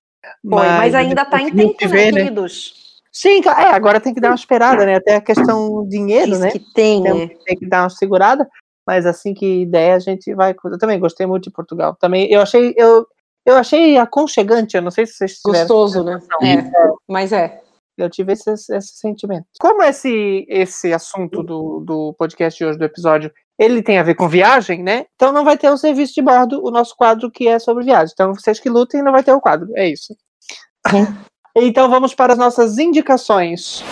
[0.41, 2.21] Foi, mas, ainda tá em tempo, se né, ver, né?
[2.23, 2.73] queridos?
[3.11, 4.95] Sim, é, agora tem que dar uma esperada, né?
[4.95, 6.51] Até a questão dinheiro, Diz né?
[6.51, 7.27] que tem, Tem, né?
[7.45, 8.47] tem que dar uma segurada,
[8.87, 10.55] mas assim que der, a gente vai.
[10.65, 11.95] Eu também gostei muito de Portugal.
[11.99, 13.05] Também eu achei, eu,
[13.45, 15.59] eu achei aconchegante, eu não sei se vocês tiveram.
[15.67, 16.19] Gostoso, né?
[16.19, 16.47] sensação.
[16.47, 17.61] É, mas é.
[17.97, 19.45] Eu tive esse, esse sentimento.
[19.59, 24.15] Como esse, esse assunto do, do podcast de hoje, do episódio, ele tem a ver
[24.15, 25.05] com viagem, né?
[25.15, 28.11] Então não vai ter o serviço de bordo, o nosso quadro que é sobre viagem.
[28.13, 29.69] Então vocês que lutem, não vai ter o quadro.
[29.75, 30.15] É isso.
[31.55, 33.83] então vamos para as nossas indicações.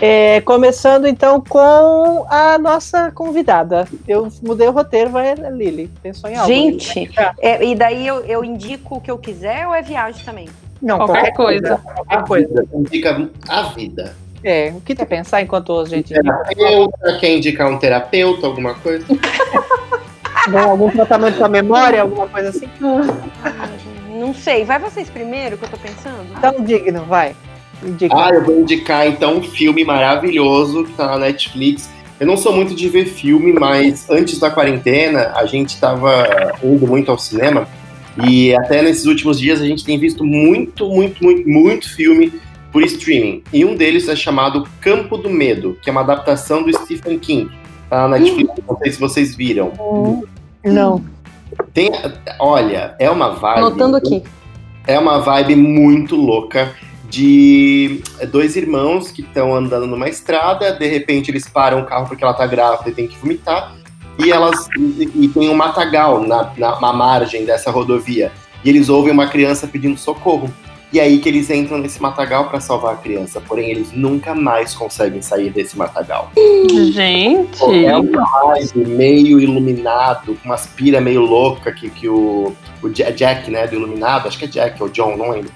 [0.00, 3.86] É, começando então com a nossa convidada.
[4.08, 5.90] Eu mudei o roteiro, vai a Lili.
[6.02, 6.46] Pensou em algo?
[6.46, 10.48] Gente, é, e daí eu, eu indico o que eu quiser ou é viagem também?
[10.84, 11.80] Não, qualquer coisa.
[11.82, 12.66] Qualquer coisa.
[12.74, 14.14] Indica a vida.
[14.44, 16.12] É, o que tu pensar enquanto a gente?
[16.12, 19.06] Terapeuta, quer indicar um terapeuta, alguma coisa?
[20.50, 22.68] Bom, algum tratamento da memória, alguma coisa assim?
[24.10, 24.62] Não sei.
[24.64, 26.26] Vai vocês primeiro que eu tô pensando?
[26.36, 27.34] Então, digno, vai.
[27.82, 28.14] Indica.
[28.14, 31.88] Ah, eu vou indicar então um filme maravilhoso que tá na Netflix.
[32.20, 36.86] Eu não sou muito de ver filme, mas antes da quarentena a gente tava indo
[36.86, 37.66] muito ao cinema
[38.22, 42.32] e até nesses últimos dias a gente tem visto muito, muito, muito, muito filme
[42.70, 43.42] por streaming.
[43.52, 47.50] E um deles é chamado Campo do Medo, que é uma adaptação do Stephen King.
[47.88, 49.72] Tá na Netflix, não sei se vocês viram.
[50.64, 51.04] Não.
[51.72, 51.90] Tem,
[52.38, 53.58] olha, é uma vibe.
[53.58, 54.22] Anotando aqui.
[54.86, 56.74] É uma vibe muito louca
[57.08, 62.24] de dois irmãos que estão andando numa estrada, de repente eles param o carro porque
[62.24, 63.72] ela tá grávida e tem que vomitar,
[64.18, 68.30] e elas e, e tem um matagal na, na, na margem dessa rodovia.
[68.64, 70.48] E eles ouvem uma criança pedindo socorro.
[70.92, 73.40] E é aí que eles entram nesse matagal para salvar a criança.
[73.40, 76.30] Porém, eles nunca mais conseguem sair desse matagal.
[76.92, 77.84] Gente.
[77.84, 83.10] É um vibe meio iluminado, com umas pira meio louca que, que o, o Ja-
[83.10, 85.50] Jack, né, do Iluminado, acho que é Jack ou John, não lembro.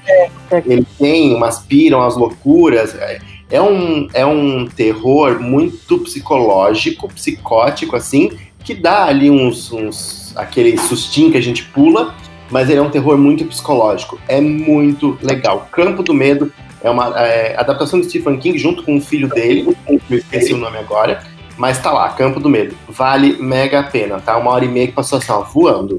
[0.50, 0.68] Jack.
[0.68, 2.94] Ele tem umas piram, umas loucuras.
[2.96, 8.30] É- É um, é um terror muito psicológico, psicótico, assim,
[8.68, 12.14] que dá ali uns, uns aquele sustinho que a gente pula,
[12.50, 14.20] mas ele é um terror muito psicológico.
[14.28, 15.66] É muito legal.
[15.72, 16.52] Campo do Medo
[16.82, 20.58] é uma é, adaptação do Stephen King junto com o filho dele, eu esqueci o
[20.58, 21.22] nome agora,
[21.56, 22.76] mas tá lá, Campo do Medo.
[22.90, 24.36] Vale mega a pena, tá?
[24.36, 25.96] Uma hora e meia que passou assim, ó, voando.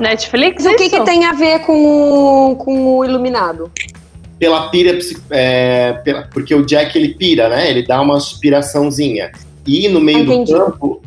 [0.00, 3.68] Netflix, Mas o que, que tem a ver com o, com o Iluminado?
[4.38, 4.96] Pela pira,
[5.30, 7.68] é, pela- porque o Jack ele pira, né?
[7.68, 9.32] Ele dá uma aspiraçãozinha.
[9.66, 10.52] E no meio do Entendi.
[10.52, 11.02] campo,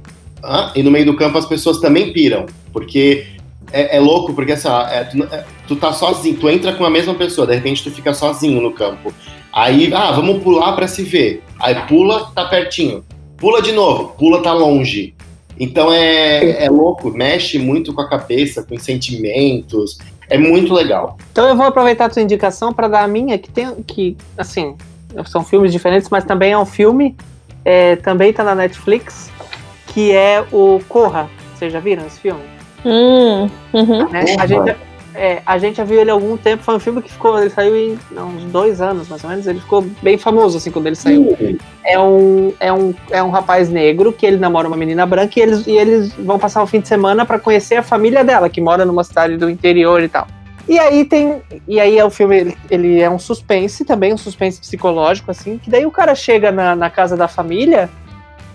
[0.45, 0.71] Hã?
[0.75, 3.25] e no meio do campo as pessoas também piram, porque
[3.71, 6.89] é, é louco, porque assim, é, tu, é, tu tá sozinho, tu entra com a
[6.89, 9.13] mesma pessoa, de repente tu fica sozinho no campo.
[9.51, 11.41] Aí, ah, vamos pular pra se ver.
[11.59, 13.03] Aí pula, tá pertinho.
[13.37, 15.15] Pula de novo, pula, tá longe.
[15.59, 19.97] Então é, é louco, mexe muito com a cabeça, com os sentimentos.
[20.29, 21.17] É muito legal.
[21.31, 24.75] Então eu vou aproveitar a tua indicação para dar a minha, que tem que, assim,
[25.25, 27.15] são filmes diferentes, mas também é um filme,
[27.63, 29.31] é, também tá na Netflix,
[29.95, 31.29] que é o Corra.
[31.55, 32.41] Vocês já viram esse filme?
[32.83, 34.09] Hum, uhum.
[34.09, 34.25] né?
[34.37, 34.75] A, gente,
[35.15, 37.49] é, a gente já viu ele há algum tempo, foi um filme que ficou, ele
[37.49, 40.87] saiu em não, uns dois anos, mais ou menos, ele ficou bem famoso, assim, quando
[40.87, 41.35] ele saiu.
[41.85, 45.41] É um, é um, é um rapaz negro que ele namora uma menina branca e
[45.41, 48.59] eles, e eles vão passar o fim de semana para conhecer a família dela, que
[48.59, 50.27] mora numa cidade do interior e tal.
[50.67, 51.41] E aí tem.
[51.67, 55.57] E aí é o filme, ele, ele é um suspense também, um suspense psicológico, assim,
[55.57, 57.89] que daí o cara chega na, na casa da família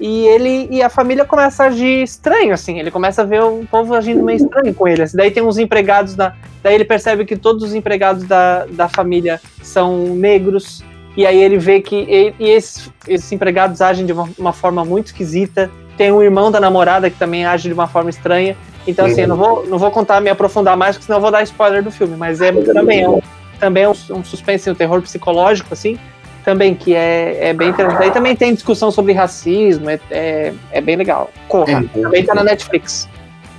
[0.01, 2.79] e ele e a família começa a agir estranho, assim.
[2.79, 5.03] Ele começa a ver o povo agindo meio estranho com ele.
[5.03, 5.17] assim.
[5.17, 6.35] Daí tem uns empregados da.
[6.63, 10.83] Daí ele percebe que todos os empregados da, da família são negros.
[11.17, 11.97] E aí ele vê que.
[11.97, 15.71] E, e esses, esses empregados agem de uma, uma forma muito esquisita.
[15.99, 18.57] tem um irmão da namorada que também age de uma forma estranha.
[18.87, 21.31] Então, assim, eu não vou, não vou contar, me aprofundar mais, porque senão eu vou
[21.31, 22.17] dar spoiler do filme.
[22.17, 23.21] Mas é também é um,
[23.59, 25.99] também é um, um suspense, um terror psicológico, assim,
[26.45, 28.03] também, que é, é bem interessante.
[28.05, 31.31] Aí também tem discussão sobre racismo, é, é, é bem legal.
[31.49, 32.49] Corra, É muito também tá na bom.
[32.49, 33.09] Netflix.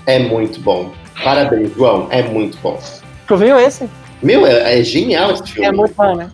[0.06, 0.92] É muito bom.
[1.24, 2.08] Parabéns, João.
[2.10, 2.80] É muito bom.
[3.28, 3.90] Tu viu esse?
[4.22, 5.68] Meu, é, é genial esse filme.
[5.68, 6.30] É muito bom, né?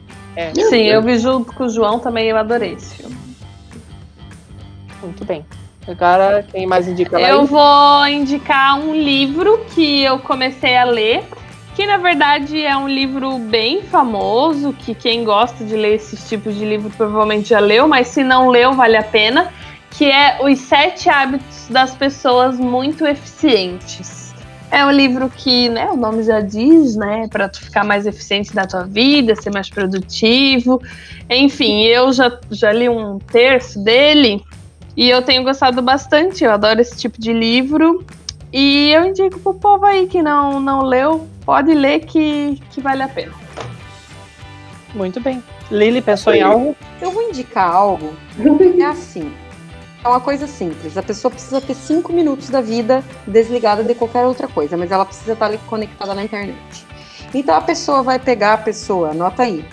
[0.56, 0.94] Meu Sim, Deus.
[0.94, 3.18] eu vi junto com o João também, eu adorei esse filme.
[5.02, 5.46] Muito bem.
[5.88, 7.30] Agora, quem mais indica lá?
[7.30, 11.24] Eu vou indicar um livro que eu comecei a ler,
[11.78, 16.56] que na verdade é um livro bem famoso, que quem gosta de ler esses tipos
[16.56, 19.54] de livro provavelmente já leu, mas se não leu, vale a pena,
[19.92, 24.34] que é Os Sete Hábitos das Pessoas Muito Eficientes.
[24.72, 28.56] É um livro que, né, o nome já diz, né, para tu ficar mais eficiente
[28.56, 30.82] na tua vida, ser mais produtivo.
[31.30, 34.44] Enfim, eu já, já li um terço dele
[34.96, 38.04] e eu tenho gostado bastante, eu adoro esse tipo de livro.
[38.52, 43.02] E eu indico pro povo aí que não, não leu, pode ler que, que vale
[43.02, 43.32] a pena.
[44.94, 45.42] Muito bem.
[45.72, 46.76] Lili pensou em algo?
[47.02, 48.14] Eu vou indicar algo.
[48.78, 49.34] É assim.
[50.04, 50.98] É uma coisa simples.
[50.98, 55.06] A pessoa precisa ter cinco minutos da vida desligada de qualquer outra coisa, mas ela
[55.06, 56.86] precisa estar ali conectada na internet.
[57.34, 59.64] Então a pessoa vai pegar a pessoa, anota aí.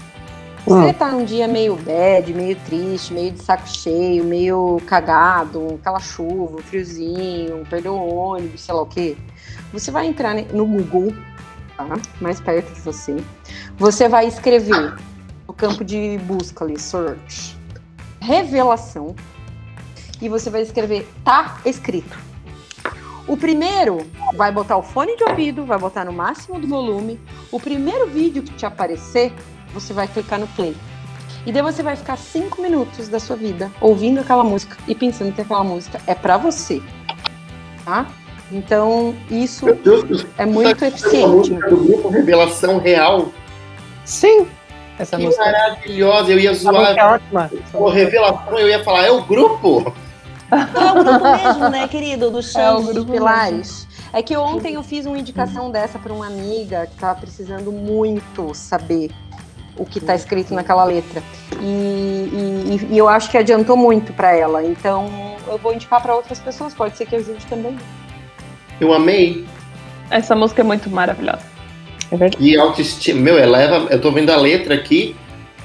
[0.64, 6.00] Você tá num dia meio bad, meio triste, meio de saco cheio, meio cagado, aquela
[6.00, 9.16] chuva, friozinho, perdeu o ônibus, sei lá o quê.
[9.72, 11.12] Você vai entrar no Google,
[11.76, 11.86] tá?
[12.20, 13.16] Mais perto de você.
[13.76, 14.94] Você vai escrever
[15.46, 17.56] no campo de busca ali, search,
[18.20, 19.14] revelação,
[20.20, 22.18] e você vai escrever tá escrito.
[23.26, 24.06] O primeiro
[24.36, 27.18] vai botar o fone de ouvido, vai botar no máximo do volume.
[27.50, 29.32] O primeiro vídeo que te aparecer,
[29.72, 30.76] você vai clicar no play.
[31.46, 35.32] E daí você vai ficar cinco minutos da sua vida ouvindo aquela música e pensando
[35.32, 36.82] que aquela música é pra você.
[37.84, 38.06] Tá?
[38.54, 41.26] Então, isso Deus é muito Essa eficiente.
[41.28, 43.28] música do grupo Revelação Real.
[44.04, 44.46] Sim.
[44.96, 46.30] Essa Que música, maravilhosa.
[46.30, 47.14] Eu ia música é zoar.
[47.14, 47.50] ótima.
[47.72, 49.92] Pô, Revelação, eu ia falar, é o grupo.
[50.52, 52.30] É o grupo mesmo, né, querido?
[52.30, 53.88] Do É o Chão dos grupo Pilares.
[54.12, 58.54] É que ontem eu fiz uma indicação dessa para uma amiga que tava precisando muito
[58.54, 59.10] saber
[59.76, 61.20] o que tá escrito naquela letra.
[61.60, 64.62] E, e- e eu acho que adiantou muito para ela.
[64.64, 65.10] Então
[65.48, 67.76] eu vou indicar para outras pessoas, pode ser que ajude também.
[68.80, 69.44] Eu amei.
[70.10, 71.42] Essa música é muito maravilhosa.
[72.10, 72.44] É verdade.
[72.44, 73.20] E autoestima.
[73.20, 73.86] Meu, eleva.
[73.90, 75.16] Eu tô vendo a letra aqui.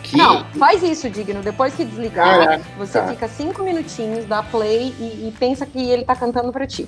[0.04, 0.18] Que.
[0.18, 1.42] Não, faz isso, Digno.
[1.42, 2.64] Depois que desligar, Caraca.
[2.78, 3.08] você tá.
[3.10, 6.88] fica cinco minutinhos, dá play e, e pensa que ele tá cantando para ti.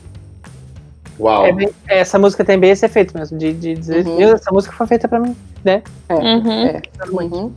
[1.19, 1.45] Uau.
[1.45, 4.15] É bem- essa música tem bem esse efeito mesmo, de, de dizer, Uhum.
[4.17, 5.84] "Meu, essa música foi feita pra mim, né?
[6.09, 6.51] Uhum.
[6.65, 6.82] É.
[7.11, 7.51] Uhum.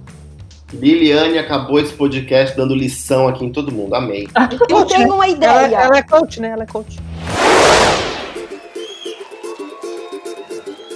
[0.73, 3.95] Liliane acabou esse podcast dando lição aqui em todo mundo.
[3.95, 4.29] Amei.
[4.69, 5.77] Eu tenho uma Ela, ideia.
[5.77, 6.49] ela é coach, né?
[6.49, 6.99] Ela é coach.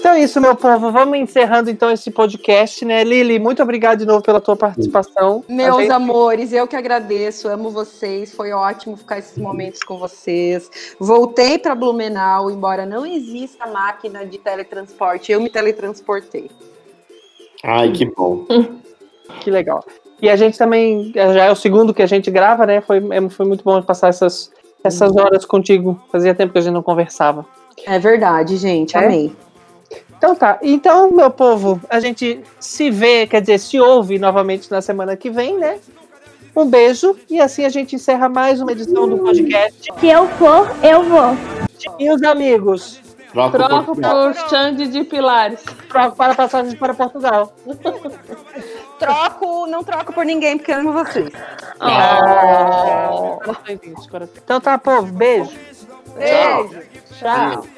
[0.08, 0.90] Então é isso, meu povo.
[0.90, 3.04] Vamos encerrando então esse podcast, né?
[3.04, 5.44] Lili, muito obrigado de novo pela tua participação.
[5.46, 10.70] Meus gente- amores, eu que agradeço, amo vocês, foi ótimo ficar esses momentos com vocês.
[10.98, 16.50] Voltei para Blumenau, embora não exista máquina de teletransporte, eu me teletransportei.
[17.62, 18.46] Ai, que bom.
[19.40, 19.84] Que legal.
[20.22, 22.80] E a gente também, já é o segundo que a gente grava, né?
[22.80, 24.50] Foi, é- foi muito bom passar essas,
[24.82, 26.00] essas horas contigo.
[26.10, 27.44] Fazia tempo que a gente não conversava.
[27.86, 29.04] É verdade, gente, É?
[29.04, 29.36] amei.
[30.18, 30.58] Então tá.
[30.60, 35.30] Então, meu povo, a gente se vê, quer dizer, se ouve novamente na semana que
[35.30, 35.78] vem, né?
[36.54, 39.88] Um beijo e assim a gente encerra mais uma edição do podcast.
[39.98, 41.36] Se eu for, eu vou.
[42.00, 43.00] E os amigos,
[43.32, 45.62] Troca Troco por Xande de Pilares.
[45.88, 47.54] troco para passagens para Portugal.
[48.98, 51.30] Troco, não troco por ninguém, porque amo vocês.
[54.10, 54.40] Corações.
[54.42, 55.52] Então tá, povo, beijo.
[56.16, 56.82] Beijo.
[57.18, 57.62] Tchau.
[57.62, 57.77] Se